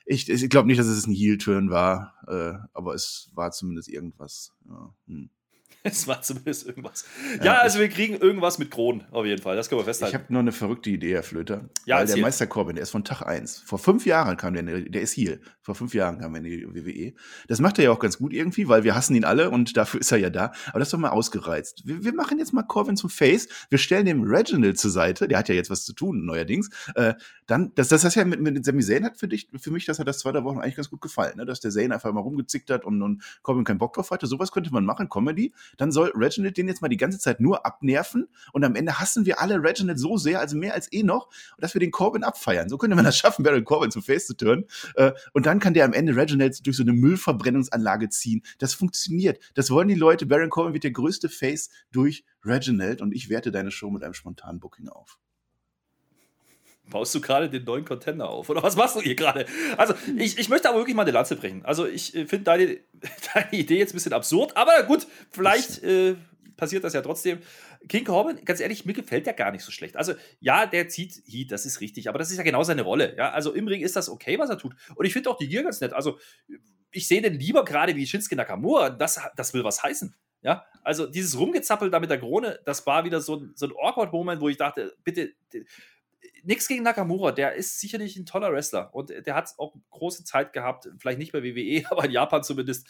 [0.05, 4.53] ich, ich glaube nicht, dass es ein Heel-Turn war, äh, aber es war zumindest irgendwas.
[4.67, 4.93] Ja.
[5.07, 5.29] Hm.
[5.93, 7.03] Es war zumindest irgendwas.
[7.39, 9.57] Ja, ja also wir kriegen irgendwas mit Kronen, auf jeden Fall.
[9.57, 10.15] Das können wir festhalten.
[10.15, 11.69] Ich habe noch eine verrückte Idee, Herr Flöter.
[11.85, 13.63] Ja, Weil der Meister Corbin, der ist von Tag 1.
[13.65, 15.39] Vor fünf Jahren kam der, der ist hier.
[15.61, 17.13] Vor fünf Jahren kam er in die WWE.
[17.47, 19.99] Das macht er ja auch ganz gut irgendwie, weil wir hassen ihn alle und dafür
[19.99, 20.53] ist er ja da.
[20.69, 21.83] Aber das ist doch mal ausgereizt.
[21.85, 23.49] Wir, wir machen jetzt mal Corbin zum Face.
[23.69, 25.27] Wir stellen dem Reginald zur Seite.
[25.27, 26.69] Der hat ja jetzt was zu tun, neuerdings.
[26.95, 27.15] Äh,
[27.45, 29.99] dann, das, das, das ja mit, mit Sami Zayn hat für dich, für mich, dass
[29.99, 31.45] er das zwei Wochen eigentlich ganz gut gefallen, ne?
[31.45, 34.27] Dass der Zayn einfach mal rumgezickt hat und, und Corbin keinen Bock drauf hatte.
[34.27, 35.53] Sowas könnte man machen, Comedy.
[35.77, 39.25] Dann soll Reginald den jetzt mal die ganze Zeit nur abnerven und am Ende hassen
[39.25, 42.69] wir alle Reginald so sehr, also mehr als eh noch, dass wir den Corbin abfeiern.
[42.69, 44.65] So könnte man das schaffen, Baron Corbin zum Face zu turnen.
[44.95, 48.43] Äh, und dann kann der am Ende Reginald durch so eine Müllverbrennungsanlage ziehen.
[48.57, 49.39] Das funktioniert.
[49.53, 50.25] Das wollen die Leute.
[50.25, 54.13] Baron Corbin wird der größte Face durch Reginald und ich werte deine Show mit einem
[54.13, 55.19] spontanen Booking auf.
[56.89, 58.49] Baust du gerade den neuen Contender auf?
[58.49, 59.45] Oder was machst du hier gerade?
[59.77, 61.63] Also, ich, ich möchte aber wirklich mal eine Lanze brechen.
[61.65, 62.77] Also, ich äh, finde deine,
[63.33, 66.15] deine Idee jetzt ein bisschen absurd, aber gut, vielleicht äh,
[66.57, 67.39] passiert das ja trotzdem.
[67.87, 69.95] King Corbin, ganz ehrlich, mir gefällt der gar nicht so schlecht.
[69.95, 73.15] Also, ja, der zieht Heat, das ist richtig, aber das ist ja genau seine Rolle.
[73.17, 74.75] Ja, also im Ring ist das okay, was er tut.
[74.95, 75.93] Und ich finde auch die Gier ganz nett.
[75.93, 76.19] Also,
[76.91, 78.89] ich sehe den lieber gerade wie Shinsuke Nakamura.
[78.89, 80.15] Das, das will was heißen.
[80.43, 84.11] Ja, also dieses Rumgezappel da mit der Krone, das war wieder so, so ein awkward
[84.11, 85.31] Moment, wo ich dachte, bitte,
[86.43, 90.53] nichts gegen Nakamura, der ist sicherlich ein toller Wrestler und der hat auch große Zeit
[90.53, 92.87] gehabt, vielleicht nicht bei WWE, aber in Japan zumindest,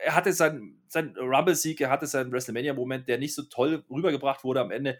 [0.00, 4.60] er hatte seinen, seinen Rumble-Sieg, er hatte seinen WrestleMania-Moment, der nicht so toll rübergebracht wurde
[4.60, 4.98] am Ende.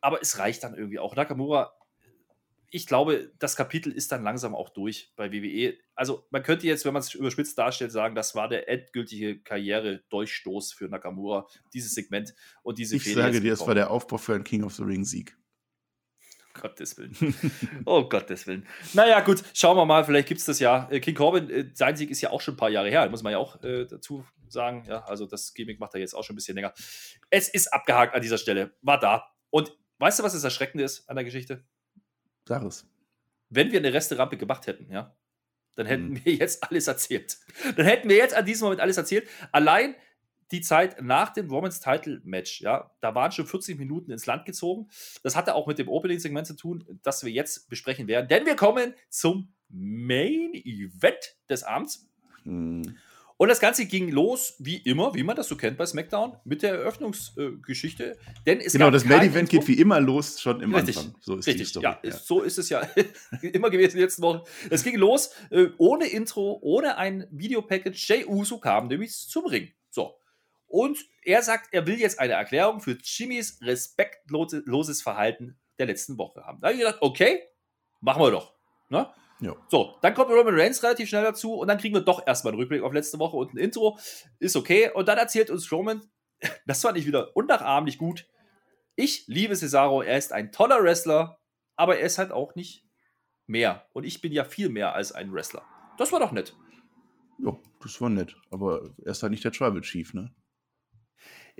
[0.00, 1.16] Aber es reicht dann irgendwie auch.
[1.16, 1.72] Nakamura,
[2.70, 5.76] ich glaube, das Kapitel ist dann langsam auch durch bei WWE.
[5.94, 10.72] Also man könnte jetzt, wenn man es überspitzt darstellt, sagen, das war der endgültige Karriere-Durchstoß
[10.72, 14.44] für Nakamura, dieses Segment und diese Ich sage dir, es war der Aufbau für einen
[14.44, 15.36] King of the Ring-Sieg.
[16.54, 17.14] Gottes Willen.
[17.86, 18.66] oh Gottes Willen.
[18.94, 20.88] Naja, gut, schauen wir mal, vielleicht gibt es das ja.
[20.90, 23.22] Äh, King Corbin, äh, sein Sieg ist ja auch schon ein paar Jahre her, muss
[23.22, 24.84] man ja auch äh, dazu sagen.
[24.88, 26.72] Ja, also das Gimmick macht er jetzt auch schon ein bisschen länger.
[27.30, 29.26] Es ist abgehakt an dieser Stelle, war da.
[29.50, 31.64] Und weißt du, was das Erschreckende ist an der Geschichte?
[32.46, 32.86] Sag es.
[33.48, 35.16] Wenn wir eine Resterampe gemacht hätten, ja,
[35.76, 36.24] dann hätten Mhm.
[36.24, 37.38] wir jetzt alles erzählt.
[37.76, 39.28] Dann hätten wir jetzt an diesem Moment alles erzählt.
[39.52, 39.94] Allein
[40.50, 44.44] die Zeit nach dem Women's Title Match, ja, da waren schon 40 Minuten ins Land
[44.44, 44.88] gezogen.
[45.22, 48.28] Das hatte auch mit dem Opening-Segment zu tun, das wir jetzt besprechen werden.
[48.28, 52.08] Denn wir kommen zum Main Event des Abends.
[52.44, 52.96] Hm.
[53.40, 56.62] Und das Ganze ging los, wie immer, wie man das so kennt bei SmackDown, mit
[56.62, 58.18] der Eröffnungsgeschichte.
[58.44, 61.14] Denn es Genau, das Main Event geht wie immer los, schon im Richtig, Anfang.
[61.22, 62.86] So ist Richtig, ja, Ist, so ist es ja
[63.40, 64.42] immer gewesen die letzten Wochen.
[64.68, 68.06] Es ging los äh, ohne Intro, ohne ein Videopackage.
[68.08, 69.70] Jay Uso kam nämlich zum Ring.
[69.88, 70.19] So.
[70.70, 76.44] Und er sagt, er will jetzt eine Erklärung für Jimmys respektloses Verhalten der letzten Woche
[76.44, 76.60] haben.
[76.60, 77.42] Da habe ich gedacht, okay,
[78.00, 78.54] machen wir doch.
[78.88, 79.12] Ne?
[79.40, 79.56] Ja.
[79.68, 82.60] So, dann kommt Roman Reigns relativ schnell dazu und dann kriegen wir doch erstmal einen
[82.60, 83.98] Rückblick auf letzte Woche und ein Intro.
[84.38, 84.92] Ist okay.
[84.94, 86.02] Und dann erzählt uns Roman,
[86.66, 88.28] das fand ich wieder unnachahmlich gut.
[88.94, 91.40] Ich liebe Cesaro, er ist ein toller Wrestler,
[91.74, 92.86] aber er ist halt auch nicht
[93.48, 93.88] mehr.
[93.92, 95.64] Und ich bin ja viel mehr als ein Wrestler.
[95.98, 96.54] Das war doch nett.
[97.38, 98.36] Ja, das war nett.
[98.50, 100.32] Aber er ist halt nicht der Tribal Chief, ne?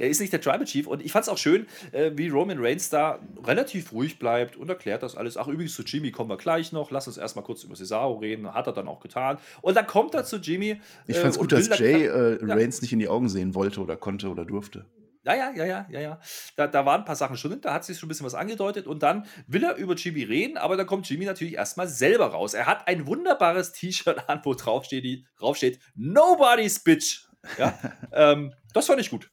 [0.01, 2.59] Er ist nicht der Tribal Chief und ich fand es auch schön, äh, wie Roman
[2.59, 5.37] Reigns da relativ ruhig bleibt und erklärt das alles.
[5.37, 6.91] Ach, übrigens zu Jimmy kommen wir gleich noch.
[6.91, 8.53] Lass uns erstmal kurz über Cesaro reden.
[8.53, 9.39] Hat er dann auch getan.
[9.63, 10.81] Und dann kommt er zu Jimmy.
[11.07, 12.55] Ich äh, fand's und gut, dass da- Jay äh, Ja.
[12.55, 14.87] Reigns nicht in die Augen sehen wollte oder konnte oder durfte.
[15.23, 16.21] Ja, ja, ja, ja, ja, ja.
[16.57, 18.87] Da, da waren ein paar Sachen schon, da hat sich schon ein bisschen was angedeutet
[18.87, 22.55] und dann will er über Jimmy reden, aber dann kommt Jimmy natürlich erstmal selber raus.
[22.55, 27.27] Er hat ein wunderbares T-Shirt an, wo draufsteht, die, draufsteht Nobody's Bitch.
[27.59, 27.79] Ja,
[28.13, 29.31] ähm, das fand ich gut.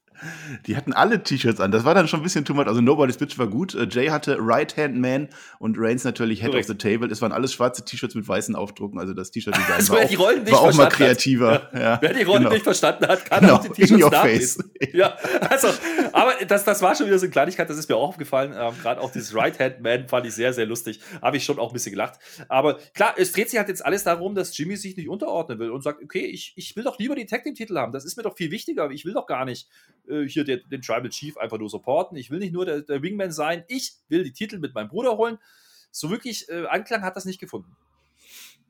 [0.65, 1.71] Die hatten alle T-Shirts an.
[1.71, 2.67] Das war dann schon ein bisschen too much.
[2.67, 3.75] Also Nobody's Bitch war gut.
[3.75, 6.69] Äh, Jay hatte Right Hand Man und Reigns natürlich Head Korrekt.
[6.69, 7.10] of the Table.
[7.12, 8.99] Es waren alles schwarze T-Shirts mit weißen Aufdrucken.
[8.99, 11.69] Also das T-Shirt-Design Also, war, Rollen auch, nicht war auch mal kreativer.
[11.73, 12.51] Ja, Wer die Rolle genau.
[12.51, 14.71] nicht verstanden hat, kann Genau, auch die T-Shirts nachlesen.
[14.93, 15.15] Ja,
[15.49, 15.69] also,
[16.13, 18.53] aber das, das war schon wieder so eine Kleinigkeit, das ist mir auch aufgefallen.
[18.58, 20.99] Ähm, Gerade auch dieses Right-Hand-Man fand ich sehr, sehr lustig.
[21.21, 22.19] Habe ich schon auch ein bisschen gelacht.
[22.47, 25.71] Aber klar, es dreht sich halt jetzt alles darum, dass Jimmy sich nicht unterordnen will
[25.71, 27.91] und sagt, okay, ich, ich will doch lieber die Tag-Team-Titel haben.
[27.91, 28.89] Das ist mir doch viel wichtiger.
[28.91, 29.67] Ich will doch gar nicht
[30.10, 32.17] äh, hier den, den Tribal Chief einfach nur supporten.
[32.17, 33.63] Ich will nicht nur der, der Wingman sein.
[33.67, 35.38] Ich will die Titel mit meinem Bruder holen.
[35.91, 37.76] So wirklich äh, Anklang hat das nicht gefunden.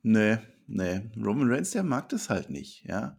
[0.04, 1.02] Nee, nee.
[1.18, 3.18] Roman Reigns, der mag das halt nicht, ja.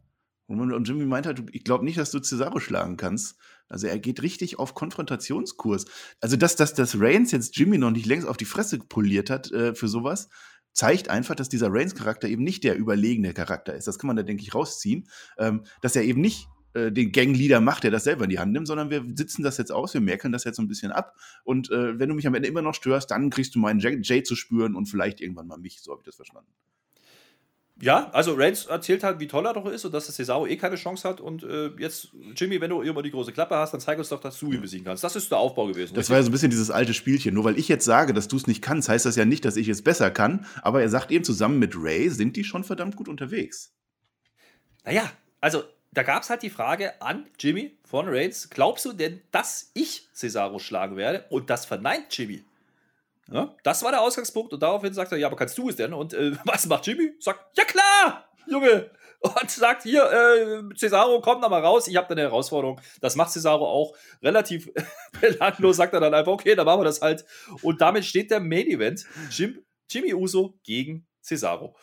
[0.48, 3.36] Roman und Jimmy meint halt, ich glaube nicht, dass du Cesaro schlagen kannst.
[3.68, 5.84] Also er geht richtig auf Konfrontationskurs.
[6.20, 9.52] Also dass, dass, dass Reigns jetzt Jimmy noch nicht längst auf die Fresse poliert hat
[9.52, 10.30] äh, für sowas,
[10.72, 13.86] zeigt einfach, dass dieser Reigns-Charakter eben nicht der überlegene Charakter ist.
[13.86, 15.08] Das kann man da, denke ich, rausziehen.
[15.36, 18.52] Ähm, dass er eben nicht äh, den Gangleader macht, der das selber in die Hand
[18.52, 21.16] nimmt, sondern wir sitzen das jetzt aus, wir merken das jetzt so ein bisschen ab.
[21.44, 23.98] Und äh, wenn du mich am Ende immer noch störst, dann kriegst du meinen Jay,
[24.02, 25.80] Jay zu spüren und vielleicht irgendwann mal mich.
[25.80, 26.50] So habe ich das verstanden.
[27.80, 30.56] Ja, also Reigns erzählt halt, wie toll er doch ist und dass der Cesaro eh
[30.56, 31.20] keine Chance hat.
[31.20, 34.18] Und äh, jetzt, Jimmy, wenn du immer die große Klappe hast, dann zeig uns doch,
[34.18, 35.04] dass du ihn besiegen kannst.
[35.04, 35.94] Das ist der Aufbau gewesen.
[35.94, 37.34] Das war ja so ein bisschen dieses alte Spielchen.
[37.34, 39.56] Nur weil ich jetzt sage, dass du es nicht kannst, heißt das ja nicht, dass
[39.56, 40.44] ich es besser kann.
[40.62, 43.72] Aber er sagt eben, zusammen mit Ray sind die schon verdammt gut unterwegs.
[44.84, 45.08] naja,
[45.40, 45.62] also
[45.98, 50.08] da gab es halt die Frage an Jimmy von Reigns: Glaubst du denn, dass ich
[50.14, 51.24] Cesaro schlagen werde?
[51.28, 52.44] Und das verneint Jimmy.
[53.28, 55.92] Ja, das war der Ausgangspunkt und daraufhin sagt er: Ja, aber kannst du es denn?
[55.92, 57.14] Und äh, was macht Jimmy?
[57.18, 58.92] Sagt: Ja, klar, Junge.
[59.18, 62.80] Und sagt: Hier, äh, Cesaro, komm da mal raus, ich habe da eine Herausforderung.
[63.00, 64.70] Das macht Cesaro auch relativ
[65.20, 67.24] belanglos, sagt er dann einfach: Okay, dann machen wir das halt.
[67.62, 71.74] Und damit steht der Main Event: Jim, Jimmy Uso gegen Cesaro.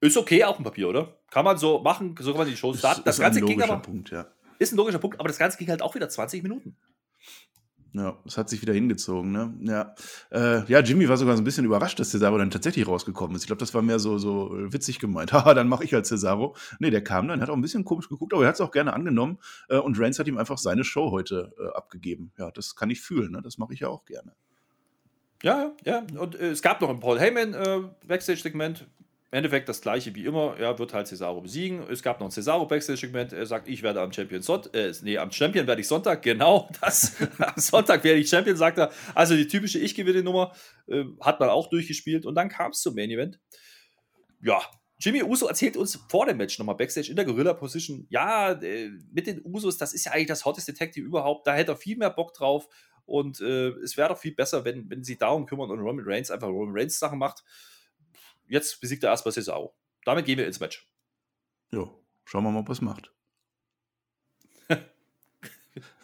[0.00, 1.18] Ist okay auf dem Papier, oder?
[1.30, 3.02] Kann man so machen, so kann man die Show starten.
[3.04, 4.26] Das ist Ganze ein ging logischer aber, Punkt, ja.
[4.58, 6.76] ist ein logischer Punkt, aber das Ganze ging halt auch wieder 20 Minuten.
[7.92, 9.52] Ja, es hat sich wieder hingezogen, ne?
[9.62, 9.94] Ja.
[10.30, 13.42] Äh, ja, Jimmy war sogar so ein bisschen überrascht, dass Cesaro dann tatsächlich rausgekommen ist.
[13.42, 15.32] Ich glaube, das war mehr so, so äh, witzig gemeint.
[15.32, 16.54] Haha, dann mache ich halt Cesaro.
[16.78, 18.70] Nee, der kam dann, hat auch ein bisschen komisch geguckt, aber er hat es auch
[18.70, 19.38] gerne angenommen.
[19.68, 22.32] Äh, und Reigns hat ihm einfach seine Show heute äh, abgegeben.
[22.38, 23.42] Ja, das kann ich fühlen, ne?
[23.42, 24.34] Das mache ich ja auch gerne.
[25.42, 26.20] Ja, ja, ja.
[26.20, 28.86] Und äh, es gab noch ein Paul Heyman äh, Backstage-Segment.
[29.32, 30.56] Im Endeffekt das gleiche wie immer.
[30.58, 31.84] Er wird halt Cesaro besiegen.
[31.88, 33.32] Es gab noch ein Cesaro Backstage-Segment.
[33.32, 34.74] Er sagt, ich werde am Champion Sonntag.
[34.74, 36.22] Äh, nee, am Champion werde ich Sonntag.
[36.30, 37.14] Genau, das.
[37.38, 38.90] am Sonntag werde ich Champion, sagt er.
[39.14, 40.52] Also die typische Ich gewinne Nummer
[40.88, 42.26] äh, hat man auch durchgespielt.
[42.26, 43.38] Und dann kam es zum Main Event.
[44.42, 44.60] Ja.
[44.98, 49.26] Jimmy Uso erzählt uns vor dem Match nochmal Backstage in der Gorilla-Position, ja, äh, mit
[49.26, 52.10] den Usos, das ist ja eigentlich das hotteste Team überhaupt, da hätte er viel mehr
[52.10, 52.68] Bock drauf.
[53.06, 56.30] Und äh, es wäre doch viel besser, wenn, wenn sie darum kümmern und Roman Reigns
[56.30, 57.42] einfach Roman Reigns Sachen macht.
[58.50, 59.76] Jetzt besiegt er erstmal Cesaro.
[60.04, 60.90] Damit gehen wir ins Match.
[61.70, 63.14] Jo, schauen wir mal, ob er es macht.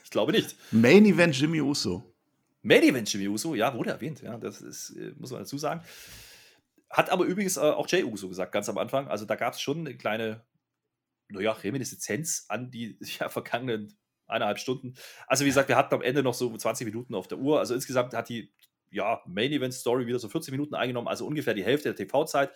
[0.04, 0.56] ich glaube nicht.
[0.70, 2.14] Main Event Jimmy Uso.
[2.62, 5.82] Main Event Jimmy Uso, ja, wurde erwähnt, ja, das ist, äh, muss man dazu sagen.
[6.88, 9.08] Hat aber übrigens äh, auch Jay Uso gesagt, ganz am Anfang.
[9.08, 10.46] Also da gab es schon eine kleine,
[11.28, 14.94] naja, Reminiszenz an die ja, vergangenen eineinhalb Stunden.
[15.26, 17.58] Also wie gesagt, wir hatten am Ende noch so 20 Minuten auf der Uhr.
[17.58, 18.52] Also insgesamt hat die
[18.90, 22.50] ja, Main Event Story wieder so 40 Minuten eingenommen, also ungefähr die Hälfte der TV-Zeit.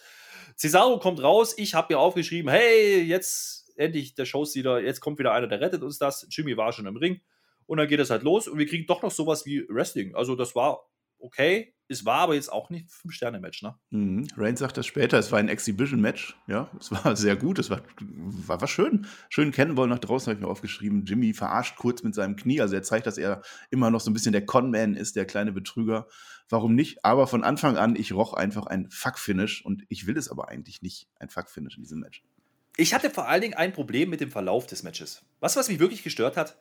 [0.57, 5.33] Cesaro kommt raus, ich habe mir aufgeschrieben, hey, jetzt endlich der Showstealer, jetzt kommt wieder
[5.33, 6.27] einer, der rettet uns das.
[6.31, 7.21] Jimmy war schon im Ring
[7.67, 10.15] und dann geht es halt los und wir kriegen doch noch sowas wie Wrestling.
[10.15, 10.91] Also das war
[11.21, 11.75] okay.
[11.89, 13.75] Es war aber jetzt auch nicht ein Sterne-Match, ne?
[13.91, 14.29] Mhm.
[14.37, 16.37] Reigns sagt das später, es war ein Exhibition-Match.
[16.47, 19.07] Ja, es war sehr gut, es war, war, war schön.
[19.29, 21.05] Schön kennen wollen nach draußen, habe ich mir aufgeschrieben.
[21.05, 22.61] Jimmy verarscht kurz mit seinem Knie.
[22.61, 25.51] Also er zeigt, dass er immer noch so ein bisschen der Con-Man ist, der kleine
[25.51, 26.07] Betrüger.
[26.49, 27.05] Warum nicht?
[27.05, 30.83] Aber von Anfang an, ich roch einfach ein Fuck-Finish und ich will es aber eigentlich
[30.83, 32.23] nicht, ein Fuck-Finish in diesem Match.
[32.77, 35.23] Ich hatte vor allen Dingen ein Problem mit dem Verlauf des Matches.
[35.41, 36.57] Was, was mich wirklich gestört hat,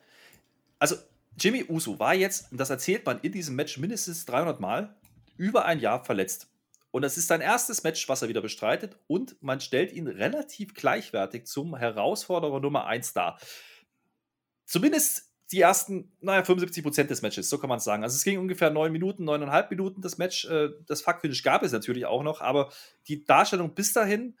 [0.80, 0.96] also
[1.38, 4.96] Jimmy Uso war jetzt, und das erzählt man in diesem Match mindestens 300 Mal,
[5.36, 6.48] über ein Jahr verletzt.
[6.90, 8.98] Und das ist sein erstes Match, was er wieder bestreitet.
[9.06, 13.38] Und man stellt ihn relativ gleichwertig zum Herausforderer Nummer 1 dar.
[14.66, 18.04] Zumindest die ersten, naja, 75 Prozent des Matches, so kann man es sagen.
[18.04, 20.44] Also es ging ungefähr neun Minuten, neuneinhalb Minuten das Match.
[20.44, 22.72] Äh, das Fuck-Finish gab es natürlich auch noch, aber
[23.08, 24.38] die Darstellung bis dahin,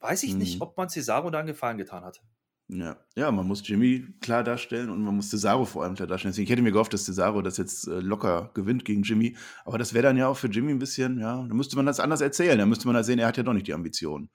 [0.00, 0.38] weiß ich mhm.
[0.38, 2.22] nicht, ob man Cesaro da einen Gefallen getan hat.
[2.68, 2.96] Ja.
[3.14, 6.32] ja, man muss Jimmy klar darstellen und man muss Cesaro vor allem klar darstellen.
[6.32, 9.36] Deswegen, ich hätte mir gehofft, dass Cesaro das jetzt äh, locker gewinnt gegen Jimmy.
[9.66, 12.00] Aber das wäre dann ja auch für Jimmy ein bisschen, ja, da müsste man das
[12.00, 12.58] anders erzählen.
[12.58, 14.30] Da müsste man da sehen, er hat ja doch nicht die Ambitionen.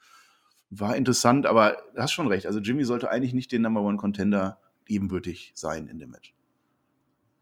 [0.69, 2.45] War interessant, aber du hast schon recht.
[2.45, 6.35] Also Jimmy sollte eigentlich nicht den Number One Contender ebenbürtig sein in dem Match.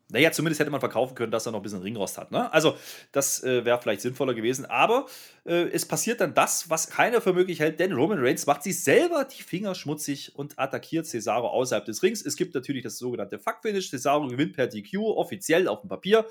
[0.10, 2.32] Naja, zumindest hätte man verkaufen können, dass er noch ein bisschen Ringrost hat.
[2.32, 2.52] Ne?
[2.54, 2.78] Also,
[3.12, 4.66] das äh, wäre vielleicht sinnvoller gewesen.
[4.66, 5.06] Aber
[5.46, 8.82] äh, es passiert dann das, was keiner für möglich hält, denn Roman Reigns macht sich
[8.82, 12.26] selber die Finger schmutzig und attackiert Cesaro außerhalb des Rings.
[12.26, 13.90] Es gibt natürlich das sogenannte Fuck-Finish.
[13.90, 16.26] Cesaro gewinnt per DQ, offiziell auf dem Papier.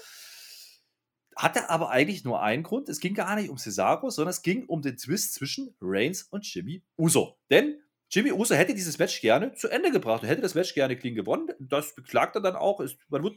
[1.36, 2.88] Hatte aber eigentlich nur einen Grund.
[2.88, 6.46] Es ging gar nicht um Cesaro, sondern es ging um den Twist zwischen Reigns und
[6.46, 7.36] Jimmy Uso.
[7.50, 7.78] Denn
[8.10, 11.14] Jimmy Uso hätte dieses Match gerne zu Ende gebracht und hätte das Match gerne clean
[11.14, 11.50] gewonnen.
[11.58, 12.80] Das beklagt er dann auch.
[13.08, 13.36] Man wird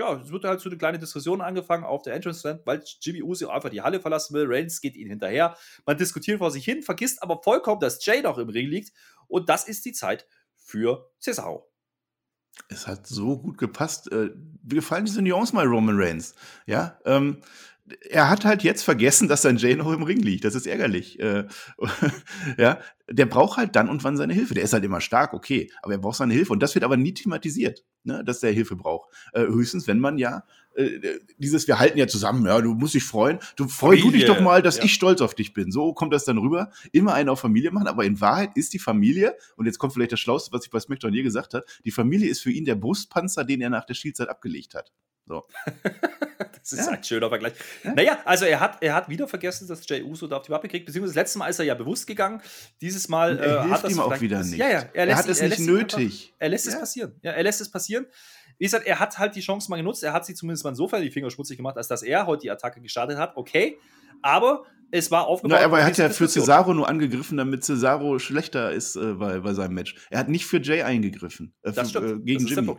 [0.00, 3.22] ja, es wird halt so eine kleine Diskussion angefangen auf der Entrance Stand, weil Jimmy
[3.22, 4.46] Uso einfach die Halle verlassen will.
[4.48, 5.56] Reigns geht ihn hinterher.
[5.84, 8.92] Man diskutiert vor sich hin, vergisst aber vollkommen, dass Jay noch im Ring liegt.
[9.28, 11.70] Und das ist die Zeit für Cesaro.
[12.68, 14.10] Es hat so gut gepasst.
[14.10, 14.30] Äh,
[14.62, 16.34] wie gefallen diese Nuancen mal Roman Reigns?
[16.66, 17.42] Ja, ähm,
[18.08, 20.44] er hat halt jetzt vergessen, dass sein Jay noch im Ring liegt.
[20.44, 21.18] Das ist ärgerlich.
[21.20, 21.44] Äh,
[22.58, 24.54] ja, der braucht halt dann und wann seine Hilfe.
[24.54, 26.52] Der ist halt immer stark, okay, aber er braucht seine Hilfe.
[26.52, 29.10] Und das wird aber nie thematisiert, ne, dass der Hilfe braucht.
[29.32, 33.04] Äh, höchstens, wenn man ja äh, dieses, wir halten ja zusammen, ja, du musst dich
[33.04, 33.38] freuen.
[33.56, 34.84] Du freu du dich doch mal, dass ja.
[34.84, 35.72] ich stolz auf dich bin.
[35.72, 36.70] So kommt das dann rüber.
[36.92, 40.12] Immer einen auf Familie machen, aber in Wahrheit ist die Familie, und jetzt kommt vielleicht
[40.12, 42.76] das Schlauste, was ich bei SmackDown je gesagt habe, die Familie ist für ihn der
[42.76, 44.92] Brustpanzer, den er nach der Spielzeit abgelegt hat.
[45.30, 45.46] So.
[46.60, 46.92] das ist ja.
[46.92, 47.52] ein schöner Vergleich.
[47.84, 47.94] Ja?
[47.94, 50.66] Naja, also er hat, er hat wieder vergessen, dass Jay Uso da auf die Wappe
[50.66, 52.42] kriegt, beziehungsweise das letzte Mal ist er ja bewusst gegangen.
[52.80, 54.58] Dieses Mal er äh, hat das ihm auch wieder nicht.
[54.58, 56.02] Ja, ja, er, lässt, er hat es nicht nötig.
[56.02, 56.72] Einfach, er lässt ja.
[56.72, 57.12] es passieren.
[57.22, 58.06] Ja, er lässt es passieren.
[58.58, 60.02] Wie gesagt, er hat halt die Chance mal genutzt.
[60.02, 62.50] Er hat sie zumindest mal insofern die Finger schmutzig gemacht, als dass er heute die
[62.50, 63.36] Attacke gestartet hat.
[63.36, 63.78] Okay,
[64.20, 65.58] aber es war aufgebaut.
[65.60, 69.38] Na, aber er hat ja für Cesaro nur angegriffen, damit Cesaro schlechter ist äh, bei,
[69.38, 69.94] bei seinem Match.
[70.10, 71.54] Er hat nicht für Jay eingegriffen.
[71.62, 72.06] Äh, das stimmt.
[72.06, 72.76] Äh, gegen das Jimmy.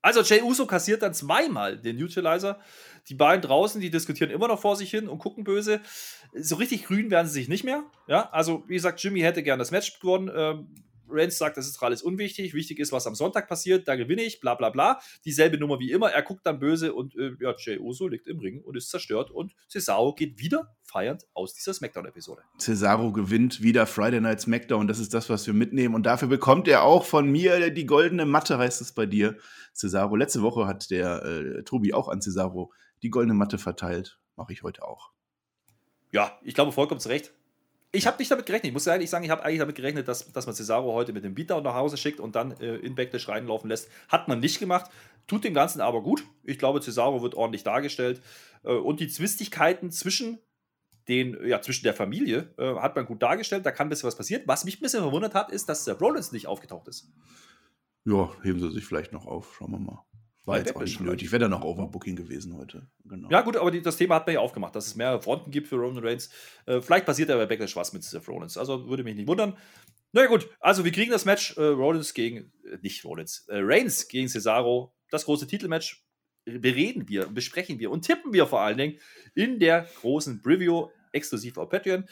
[0.00, 2.60] Also Jay Uso kassiert dann zweimal den Utilizer.
[3.08, 5.80] Die beiden draußen, die diskutieren immer noch vor sich hin und gucken böse.
[6.34, 7.84] So richtig grün werden sie sich nicht mehr.
[8.06, 10.30] Ja, also wie gesagt, Jimmy hätte gern das Match gewonnen.
[10.34, 10.68] Ähm,
[11.10, 12.54] Reigns sagt, das ist alles unwichtig.
[12.54, 13.88] Wichtig ist, was am Sonntag passiert.
[13.88, 15.00] Da gewinne ich, bla bla bla.
[15.24, 16.10] Dieselbe Nummer wie immer.
[16.10, 19.30] Er guckt dann böse und äh, ja, Jey Uso liegt im Ring und ist zerstört.
[19.30, 22.42] Und Cesaro geht wieder feiernd aus dieser SmackDown-Episode.
[22.58, 24.88] Cesaro gewinnt wieder Friday Night SmackDown.
[24.88, 25.94] Das ist das, was wir mitnehmen.
[25.94, 29.36] Und dafür bekommt er auch von mir die goldene Matte, heißt es bei dir.
[29.74, 30.16] Cesaro.
[30.16, 32.72] Letzte Woche hat der äh, Tobi auch an Cesaro
[33.02, 34.18] die goldene Matte verteilt.
[34.36, 35.12] Mache ich heute auch.
[36.10, 37.32] Ja, ich glaube vollkommen zu Recht.
[37.90, 38.68] Ich habe nicht damit gerechnet.
[38.68, 41.24] Ich muss ehrlich sagen, ich habe eigentlich damit gerechnet, dass, dass man Cesaro heute mit
[41.24, 43.88] dem Beatdown nach Hause schickt und dann äh, in Backlash reinlaufen lässt.
[44.08, 44.90] Hat man nicht gemacht.
[45.26, 46.24] Tut dem Ganzen aber gut.
[46.44, 48.20] Ich glaube, Cesaro wird ordentlich dargestellt.
[48.62, 50.38] Äh, und die Zwistigkeiten zwischen
[51.08, 53.64] den, ja, zwischen der Familie äh, hat man gut dargestellt.
[53.64, 54.42] Da kann ein bisschen was passieren.
[54.46, 57.10] Was mich ein bisschen verwundert hat, ist, dass Seth Rollins nicht aufgetaucht ist.
[58.04, 59.54] Ja, heben sie sich vielleicht noch auf.
[59.56, 60.04] Schauen wir mal.
[60.44, 61.30] War jetzt auch nicht nötig.
[61.30, 62.88] Wäre dann noch Overbooking gewesen heute.
[63.04, 63.28] Genau.
[63.30, 65.68] Ja, gut, aber die, das Thema hat man ja aufgemacht, dass es mehrere Fronten gibt
[65.68, 66.30] für Roman Reigns.
[66.64, 68.56] Äh, vielleicht passiert ja bei Backlash was mit Seth Rollins.
[68.56, 69.58] Also würde mich nicht wundern.
[70.12, 73.58] Na ja, gut, also wir kriegen das Match äh, Rollins gegen, äh, nicht Rollins, äh,
[73.60, 74.94] Reigns gegen Cesaro.
[75.10, 76.06] Das große Titelmatch
[76.46, 78.98] bereden wir, besprechen wir und tippen wir vor allen Dingen
[79.34, 82.04] in der großen Preview exklusiv auf Patreon.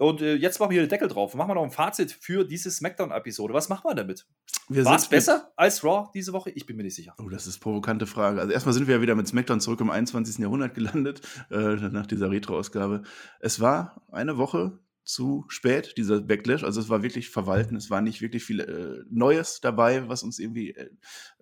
[0.00, 1.34] Und äh, jetzt machen wir hier den Deckel drauf.
[1.34, 3.52] Machen wir noch ein Fazit für diese Smackdown-Episode.
[3.52, 4.26] Was machen wir damit?
[4.70, 6.48] War es besser als Raw diese Woche?
[6.50, 7.14] Ich bin mir nicht sicher.
[7.18, 8.40] Oh, das ist eine provokante Frage.
[8.40, 10.38] Also erstmal sind wir ja wieder mit Smackdown zurück im 21.
[10.38, 11.20] Jahrhundert gelandet,
[11.50, 13.02] äh, nach dieser Retro-Ausgabe.
[13.40, 16.64] Es war eine Woche zu spät, dieser Backlash.
[16.64, 17.76] Also es war wirklich verwalten.
[17.76, 20.88] Es war nicht wirklich viel äh, Neues dabei, was uns irgendwie, äh,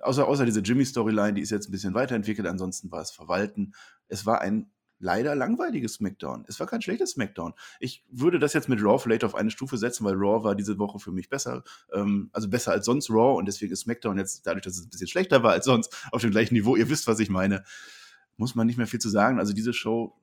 [0.00, 2.48] außer, außer diese Jimmy-Storyline, die ist jetzt ein bisschen weiterentwickelt.
[2.48, 3.74] Ansonsten war es verwalten.
[4.08, 6.44] Es war ein leider langweiliges SmackDown.
[6.48, 7.54] Es war kein schlechtes SmackDown.
[7.80, 10.78] Ich würde das jetzt mit Raw vielleicht auf eine Stufe setzen, weil Raw war diese
[10.78, 14.46] Woche für mich besser, ähm, also besser als sonst Raw und deswegen ist SmackDown jetzt,
[14.46, 16.76] dadurch, dass es ein bisschen schlechter war als sonst, auf dem gleichen Niveau.
[16.76, 17.64] Ihr wisst, was ich meine.
[18.36, 19.40] Muss man nicht mehr viel zu sagen.
[19.40, 20.16] Also diese Show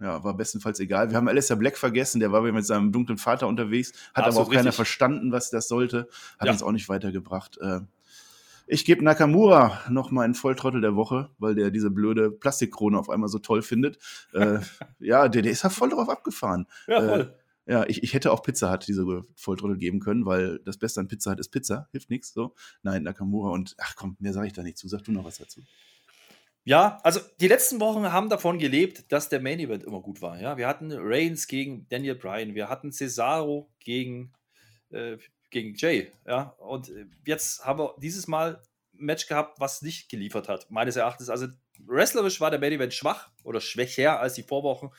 [0.00, 1.10] ja, war bestenfalls egal.
[1.10, 4.40] Wir haben Alistair Black vergessen, der war mit seinem dunklen Vater unterwegs, hat Absolut aber
[4.40, 4.76] auch keiner richtig.
[4.76, 6.08] verstanden, was das sollte,
[6.38, 6.52] hat ja.
[6.52, 7.58] uns auch nicht weitergebracht.
[7.58, 7.80] Äh,
[8.70, 13.10] ich gebe Nakamura noch mal einen Volltrottel der Woche, weil der diese blöde Plastikkrone auf
[13.10, 13.98] einmal so toll findet.
[14.32, 14.58] äh,
[15.00, 16.66] ja, der, der ist ja voll drauf abgefahren.
[16.86, 17.20] Ja, voll.
[17.20, 17.40] Äh,
[17.72, 19.04] ja, ich, ich hätte auch Pizza Hut diese
[19.36, 22.32] Volltrottel geben können, weil das Beste an Pizza Hut ist Pizza, hilft nichts.
[22.32, 22.54] So.
[22.82, 24.88] Nein, Nakamura und ach komm, mehr sage ich da nicht zu.
[24.88, 25.60] Sag du noch was dazu.
[26.64, 30.40] Ja, also die letzten Wochen haben davon gelebt, dass der Main Event immer gut war.
[30.40, 34.32] Ja, wir hatten Reigns gegen Daniel Bryan, wir hatten Cesaro gegen
[34.90, 35.16] äh,
[35.50, 36.10] gegen Jay.
[36.26, 38.62] Ja, und äh, jetzt haben wir dieses Mal
[38.94, 41.28] ein Match gehabt, was nicht geliefert hat, meines Erachtens.
[41.28, 41.48] Also
[41.86, 44.90] wrestlerisch war der Main Event schwach oder schwächer als die Vorwochen.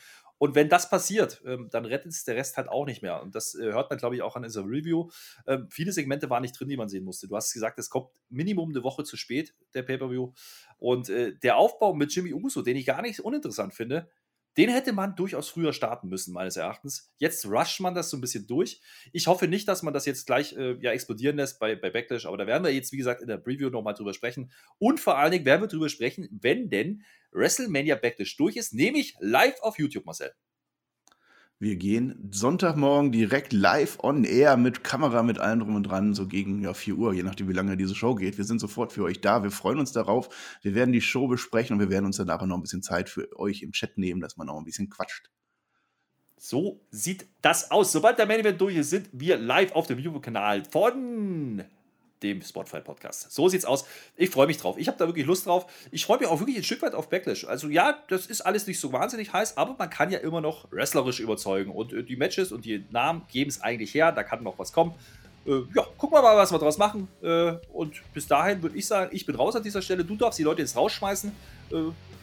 [0.42, 3.22] Und wenn das passiert, ähm, dann rettet es der Rest halt auch nicht mehr.
[3.22, 5.08] Und das äh, hört man, glaube ich, auch an dieser Review.
[5.46, 7.28] Ähm, viele Segmente waren nicht drin, die man sehen musste.
[7.28, 10.32] Du hast gesagt, es kommt Minimum eine Woche zu spät, der Pay-Per-View.
[10.78, 14.10] Und äh, der Aufbau mit Jimmy Uso, den ich gar nicht uninteressant finde,
[14.56, 17.12] den hätte man durchaus früher starten müssen, meines Erachtens.
[17.18, 18.80] Jetzt rusht man das so ein bisschen durch.
[19.12, 22.26] Ich hoffe nicht, dass man das jetzt gleich äh, ja, explodieren lässt bei, bei Backlash,
[22.26, 24.52] aber da werden wir jetzt, wie gesagt, in der Preview nochmal drüber sprechen.
[24.78, 29.14] Und vor allen Dingen werden wir drüber sprechen, wenn denn WrestleMania Backlash durch ist, nämlich
[29.20, 30.32] live auf YouTube, Marcel.
[31.62, 36.26] Wir gehen Sonntagmorgen direkt live on air mit Kamera, mit allem drum und dran, so
[36.26, 38.36] gegen ja, 4 Uhr, je nachdem, wie lange diese Show geht.
[38.36, 39.44] Wir sind sofort für euch da.
[39.44, 40.58] Wir freuen uns darauf.
[40.62, 43.08] Wir werden die Show besprechen und wir werden uns dann aber noch ein bisschen Zeit
[43.08, 45.30] für euch im Chat nehmen, dass man auch ein bisschen quatscht.
[46.36, 47.92] So sieht das aus.
[47.92, 51.62] Sobald der Main Event durch ist, sind wir live auf dem YouTube-Kanal von
[52.22, 53.30] dem Spotify-Podcast.
[53.32, 53.84] So sieht's aus.
[54.16, 54.76] Ich freue mich drauf.
[54.78, 55.66] Ich habe da wirklich Lust drauf.
[55.90, 57.44] Ich freue mich auch wirklich ein Stück weit auf Backlash.
[57.44, 60.70] Also ja, das ist alles nicht so wahnsinnig heiß, aber man kann ja immer noch
[60.70, 61.70] wrestlerisch überzeugen.
[61.70, 64.12] Und äh, die Matches und die Namen geben es eigentlich her.
[64.12, 64.94] Da kann noch was kommen.
[65.46, 67.08] Äh, ja, gucken wir mal, was wir draus machen.
[67.22, 70.04] Äh, und bis dahin würde ich sagen, ich bin raus an dieser Stelle.
[70.04, 71.32] Du darfst die Leute jetzt rausschmeißen.
[71.72, 71.74] Äh,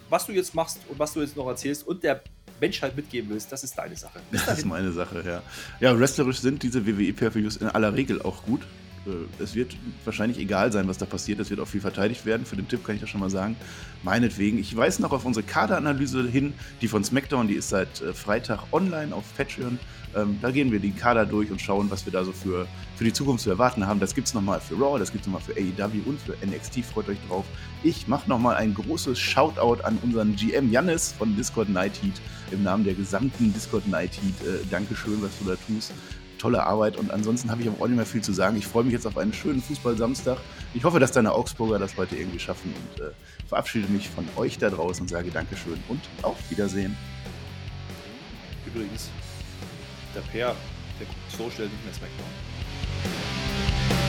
[0.09, 2.21] was du jetzt machst und was du jetzt noch erzählst und der
[2.59, 4.19] Menschheit mitgeben willst, das ist deine Sache.
[4.31, 5.41] Das ist meine Sache, ja.
[5.79, 8.61] Ja, wrestlerisch sind diese WWE-Pay-Per-Views in aller Regel auch gut.
[9.05, 9.75] Äh, es wird
[10.05, 11.39] wahrscheinlich egal sein, was da passiert.
[11.39, 12.45] Es wird auch viel verteidigt werden.
[12.45, 13.55] Für den Tipp kann ich das schon mal sagen.
[14.03, 14.57] Meinetwegen.
[14.57, 18.61] Ich weise noch auf unsere Kaderanalyse hin, die von SmackDown, die ist seit äh, Freitag
[18.71, 19.79] online auf Patreon.
[20.15, 23.03] Ähm, da gehen wir die Kader durch und schauen, was wir da so für, für
[23.03, 23.99] die Zukunft zu erwarten haben.
[23.99, 26.83] Das gibt es nochmal für Raw, das gibt es nochmal für AEW und für NXT.
[26.83, 27.45] Freut euch drauf.
[27.83, 32.19] Ich mache nochmal ein großes Shoutout an unseren GM Jannis von Discord Night Heat
[32.51, 34.47] im Namen der gesamten Discord Night Heat.
[34.47, 35.93] Äh, Dankeschön, was du da tust
[36.39, 38.57] tolle Arbeit und ansonsten habe ich auch nicht mehr viel zu sagen.
[38.57, 40.37] Ich freue mich jetzt auf einen schönen Fußball-Samstag.
[40.73, 43.11] Ich hoffe, dass deine Augsburger das heute irgendwie schaffen und äh,
[43.47, 46.97] verabschiede mich von euch da draußen und sage Dankeschön und auf Wiedersehen.
[48.65, 49.09] Übrigens,
[50.15, 50.55] der Per,
[50.99, 54.08] der guckt so schnell nicht mehr Smackdown.